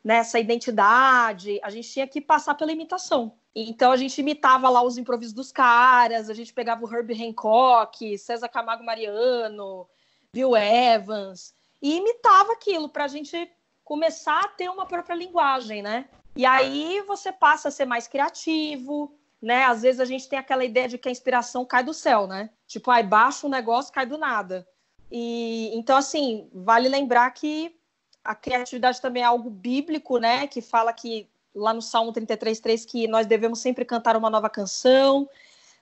nessa 0.05 0.39
identidade, 0.39 1.59
a 1.63 1.71
gente 1.71 1.91
tinha 1.91 2.07
que 2.07 2.21
passar 2.21 2.55
pela 2.55 2.71
imitação. 2.71 3.33
Então 3.55 3.91
a 3.91 3.97
gente 3.97 4.21
imitava 4.21 4.69
lá 4.69 4.83
os 4.83 4.99
improvisos 4.99 5.33
dos 5.33 5.51
caras, 5.51 6.29
a 6.29 6.35
gente 6.35 6.53
pegava 6.53 6.85
o 6.85 6.95
Herbie 6.95 7.25
Hancock, 7.25 8.17
César 8.19 8.49
Camargo 8.49 8.85
Mariano, 8.85 9.89
Bill 10.33 10.55
Evans, 10.55 11.55
e 11.81 11.97
imitava 11.97 12.53
aquilo 12.53 12.89
para 12.89 13.05
a 13.05 13.09
gente 13.09 13.51
começar 13.87 14.41
a 14.41 14.49
ter 14.49 14.69
uma 14.69 14.85
própria 14.85 15.15
linguagem, 15.15 15.81
né? 15.81 16.07
E 16.35 16.45
aí 16.45 17.03
você 17.07 17.31
passa 17.31 17.69
a 17.69 17.71
ser 17.71 17.87
mais 17.87 18.09
criativo, 18.09 19.17
né? 19.41 19.63
Às 19.65 19.83
vezes 19.83 20.01
a 20.01 20.05
gente 20.05 20.29
tem 20.29 20.39
aquela 20.39 20.65
ideia 20.65 20.89
de 20.89 20.99
que 20.99 21.09
a 21.09 21.13
inspiração 21.13 21.65
cai 21.65 21.85
do 21.85 21.95
céu, 21.95 22.27
né? 22.27 22.51
Tipo, 22.67 22.91
aí 22.91 23.05
baixa 23.05 23.47
um 23.47 23.51
negócio, 23.51 23.95
cai 23.95 24.05
do 24.05 24.19
nada. 24.19 24.67
E 25.11 25.71
então 25.73 25.97
assim, 25.97 26.51
vale 26.53 26.89
lembrar 26.89 27.31
que 27.31 27.77
a 28.25 28.35
criatividade 28.35 29.01
também 29.01 29.23
é 29.23 29.27
algo 29.27 29.49
bíblico, 29.49 30.19
né? 30.19 30.49
Que 30.49 30.61
fala 30.61 30.93
que 30.93 31.31
lá 31.55 31.73
no 31.73 31.81
Salmo 31.81 32.13
33:3 32.13 32.85
que 32.85 33.07
nós 33.07 33.25
devemos 33.25 33.61
sempre 33.61 33.85
cantar 33.85 34.17
uma 34.17 34.29
nova 34.29 34.51
canção, 34.51 35.31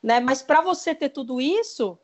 né? 0.02 0.20
Mas 0.20 0.42
para 0.42 0.60
você 0.60 0.94
ter 0.94 1.08
tudo 1.08 1.40
isso, 1.40 1.98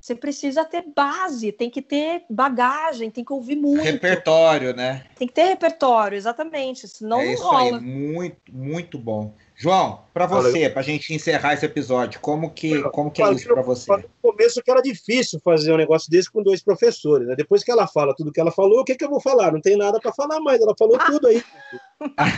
você 0.00 0.14
precisa 0.14 0.64
ter 0.64 0.82
base, 0.96 1.52
tem 1.52 1.68
que 1.68 1.82
ter 1.82 2.22
bagagem, 2.30 3.10
tem 3.10 3.22
que 3.22 3.32
ouvir 3.32 3.56
muito. 3.56 3.82
Repertório, 3.82 4.74
né? 4.74 5.04
Tem 5.14 5.28
que 5.28 5.34
ter 5.34 5.44
repertório, 5.44 6.16
exatamente. 6.16 6.88
Senão 6.88 7.20
é 7.20 7.26
não 7.26 7.32
isso 7.32 7.42
rola. 7.42 7.76
Aí, 7.76 7.84
muito, 7.84 8.36
muito 8.50 8.98
bom. 8.98 9.34
João, 9.54 10.00
para 10.14 10.24
você, 10.24 10.70
para 10.70 10.80
a 10.80 10.82
gente 10.82 11.12
encerrar 11.12 11.52
esse 11.52 11.66
episódio, 11.66 12.18
como 12.20 12.50
que, 12.50 12.82
como 12.84 13.10
que 13.10 13.22
é 13.22 13.30
isso 13.30 13.46
para 13.46 13.60
você? 13.60 13.94
No 13.94 14.32
começo 14.32 14.62
que 14.62 14.70
era 14.70 14.80
difícil 14.80 15.38
fazer 15.44 15.70
um 15.70 15.76
negócio 15.76 16.10
desse 16.10 16.30
com 16.30 16.42
dois 16.42 16.62
professores, 16.62 17.28
né? 17.28 17.36
Depois 17.36 17.62
que 17.62 17.70
ela 17.70 17.86
fala 17.86 18.14
tudo 18.16 18.32
que 18.32 18.40
ela 18.40 18.50
falou, 18.50 18.80
o 18.80 18.84
que, 18.84 18.94
que 18.94 19.04
eu 19.04 19.10
vou 19.10 19.20
falar? 19.20 19.52
Não 19.52 19.60
tem 19.60 19.76
nada 19.76 20.00
para 20.00 20.14
falar 20.14 20.40
mais, 20.40 20.62
ela 20.62 20.74
falou 20.78 20.98
tudo 20.98 21.28
aí. 21.28 21.44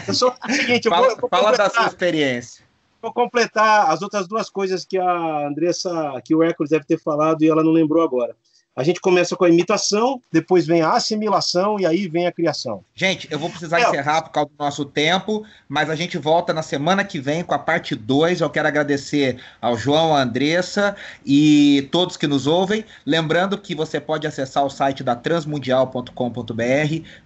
É 0.08 0.12
só 0.12 0.34
o 0.48 0.52
seguinte, 0.52 0.88
fala, 0.88 1.06
eu 1.06 1.10
vou, 1.10 1.16
eu 1.16 1.20
vou 1.20 1.30
fala 1.30 1.56
da 1.56 1.70
sua 1.70 1.86
experiência. 1.86 2.64
Vou 3.02 3.12
completar 3.12 3.90
as 3.90 4.00
outras 4.00 4.28
duas 4.28 4.48
coisas 4.48 4.84
que 4.84 4.96
a 4.96 5.48
Andressa, 5.48 6.22
que 6.24 6.34
o 6.34 6.42
Hércules 6.42 6.70
deve 6.70 6.84
ter 6.84 7.00
falado 7.00 7.42
e 7.42 7.48
ela 7.48 7.64
não 7.64 7.72
lembrou 7.72 8.02
agora. 8.02 8.36
A 8.74 8.82
gente 8.82 9.02
começa 9.02 9.36
com 9.36 9.44
a 9.44 9.50
imitação, 9.50 10.18
depois 10.32 10.66
vem 10.66 10.80
a 10.80 10.92
assimilação 10.92 11.78
e 11.78 11.84
aí 11.84 12.08
vem 12.08 12.26
a 12.26 12.32
criação. 12.32 12.82
Gente, 12.94 13.28
eu 13.30 13.38
vou 13.38 13.50
precisar 13.50 13.80
é. 13.80 13.82
encerrar 13.82 14.22
por 14.22 14.30
causa 14.30 14.48
do 14.48 14.64
nosso 14.64 14.86
tempo, 14.86 15.44
mas 15.68 15.90
a 15.90 15.94
gente 15.94 16.16
volta 16.16 16.54
na 16.54 16.62
semana 16.62 17.04
que 17.04 17.20
vem 17.20 17.44
com 17.44 17.52
a 17.52 17.58
parte 17.58 17.94
2. 17.94 18.40
Eu 18.40 18.48
quero 18.48 18.66
agradecer 18.66 19.38
ao 19.60 19.76
João, 19.76 20.16
à 20.16 20.22
Andressa 20.22 20.96
e 21.24 21.86
todos 21.92 22.16
que 22.16 22.26
nos 22.26 22.46
ouvem. 22.46 22.82
Lembrando 23.04 23.58
que 23.58 23.74
você 23.74 24.00
pode 24.00 24.26
acessar 24.26 24.64
o 24.64 24.70
site 24.70 25.04
da 25.04 25.14
transmundial.com.br 25.14 26.12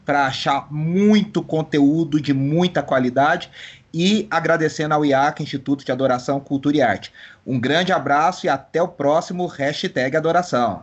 para 0.04 0.26
achar 0.26 0.66
muito 0.72 1.44
conteúdo 1.44 2.20
de 2.20 2.34
muita 2.34 2.82
qualidade 2.82 3.48
e 3.92 4.26
agradecendo 4.30 4.94
ao 4.94 5.04
IAC, 5.04 5.42
Instituto 5.42 5.84
de 5.84 5.92
Adoração, 5.92 6.40
Cultura 6.40 6.76
e 6.76 6.82
Arte. 6.82 7.12
Um 7.46 7.60
grande 7.60 7.92
abraço 7.92 8.46
e 8.46 8.48
até 8.48 8.82
o 8.82 8.88
próximo 8.88 9.46
hashtag 9.46 10.16
Adoração. 10.16 10.82